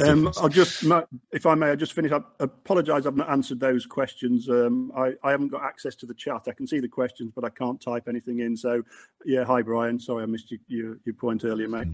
[0.00, 0.84] Um, I'll just,
[1.32, 2.12] if I may, I just finish.
[2.12, 3.04] I apologise.
[3.04, 4.48] I've not answered those questions.
[4.48, 6.42] Um, I, I, haven't got access to the chat.
[6.46, 8.56] I can see the questions, but I can't type anything in.
[8.56, 8.82] So,
[9.26, 9.44] yeah.
[9.44, 10.00] Hi, Brian.
[10.00, 11.88] Sorry, I missed you, your, your point earlier, mate.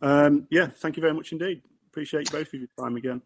[0.00, 0.68] Um, yeah.
[0.76, 1.62] Thank you very much indeed.
[1.90, 3.20] Appreciate both of your time again.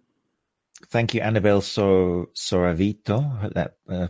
[0.87, 3.53] Thank you, Annabelle Sor- Soravito.
[3.55, 4.09] That uh,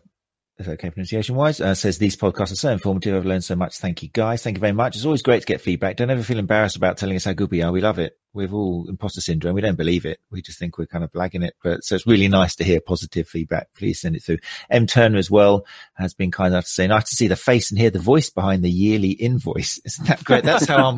[0.67, 1.61] okay pronunciation wise.
[1.61, 3.15] Uh, says these podcasts are so informative.
[3.15, 3.79] I've learned so much.
[3.79, 4.43] Thank you, guys.
[4.43, 4.97] Thank you very much.
[4.97, 5.97] It's always great to get feedback.
[5.97, 7.71] Don't ever feel embarrassed about telling us how good we are.
[7.71, 8.19] We love it.
[8.33, 9.55] We've all imposter syndrome.
[9.55, 10.19] We don't believe it.
[10.31, 11.55] We just think we're kind of blagging it.
[11.63, 13.69] But so it's really nice to hear positive feedback.
[13.75, 14.39] Please send it through.
[14.69, 15.65] M Turner as well
[15.95, 18.31] has been kind enough to say, nice to see the face and hear the voice
[18.31, 19.81] behind the yearly invoice.
[19.85, 20.45] Isn't that great?
[20.45, 20.97] That's how I'm,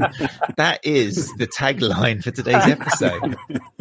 [0.56, 3.36] that is the tagline for today's episode.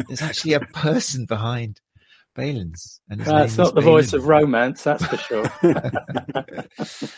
[0.06, 1.80] There's actually a person behind
[2.40, 3.00] Balens.
[3.08, 5.50] And That's not the voice of romance, that's for sure.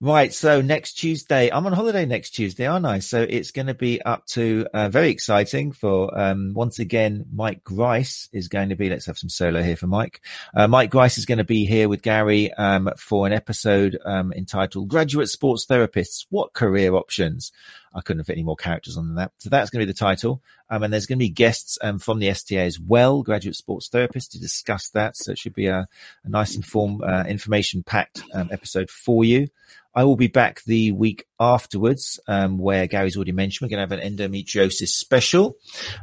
[0.00, 0.32] right.
[0.32, 2.98] So next Tuesday, I'm on holiday next Tuesday, aren't I?
[2.98, 7.26] So it's going to be up to uh, very exciting for um, once again.
[7.32, 8.88] Mike Grice is going to be.
[8.88, 10.20] Let's have some solo here for Mike.
[10.54, 14.32] Uh, Mike Grice is going to be here with Gary um, for an episode um,
[14.32, 17.52] entitled "Graduate Sports Therapists: What Career Options."
[17.94, 19.32] I couldn't have fit any more characters on that.
[19.38, 20.42] So that's going to be the title.
[20.70, 23.88] Um, and there's going to be guests um, from the STA as well, graduate sports
[23.88, 25.16] therapists, to discuss that.
[25.16, 25.88] So it should be a,
[26.24, 29.48] a nice, informed, uh, information packed um, episode for you.
[29.94, 33.96] I will be back the week afterwards, um, where Gary's already mentioned we're going to
[33.96, 35.56] have an endometriosis special,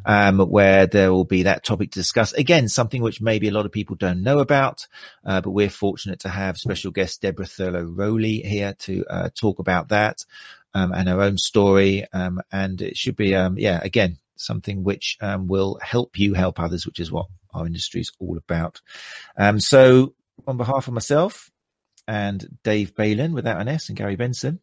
[0.06, 2.34] um, where there will be that topic to discuss.
[2.34, 4.88] Again, something which maybe a lot of people don't know about,
[5.24, 9.60] uh, but we're fortunate to have special guest Deborah Thurlow Rowley here to uh, talk
[9.60, 10.26] about that
[10.76, 12.06] um, and her own story.
[12.14, 16.60] Um, and it should be, um, yeah, again, something which um, will help you help
[16.60, 18.82] others, which is what our industry is all about.
[19.38, 20.14] Um, so,
[20.46, 21.50] on behalf of myself
[22.08, 24.60] and Dave Balen, without an S, and Gary Benson,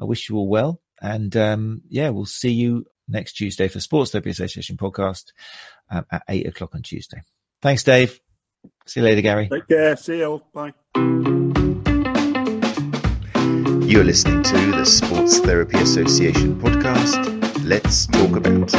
[0.00, 0.80] I wish you all well.
[1.00, 5.32] And um, yeah, we'll see you next Tuesday for Sports Therapy Association podcast
[5.90, 7.20] at eight o'clock on Tuesday.
[7.60, 8.18] Thanks, Dave.
[8.86, 9.48] See you later, Gary.
[9.48, 9.96] Take care.
[9.96, 10.48] See you all.
[10.54, 10.72] Bye.
[13.92, 17.62] You're listening to the Sports Therapy Association podcast.
[17.62, 18.72] Let's talk about.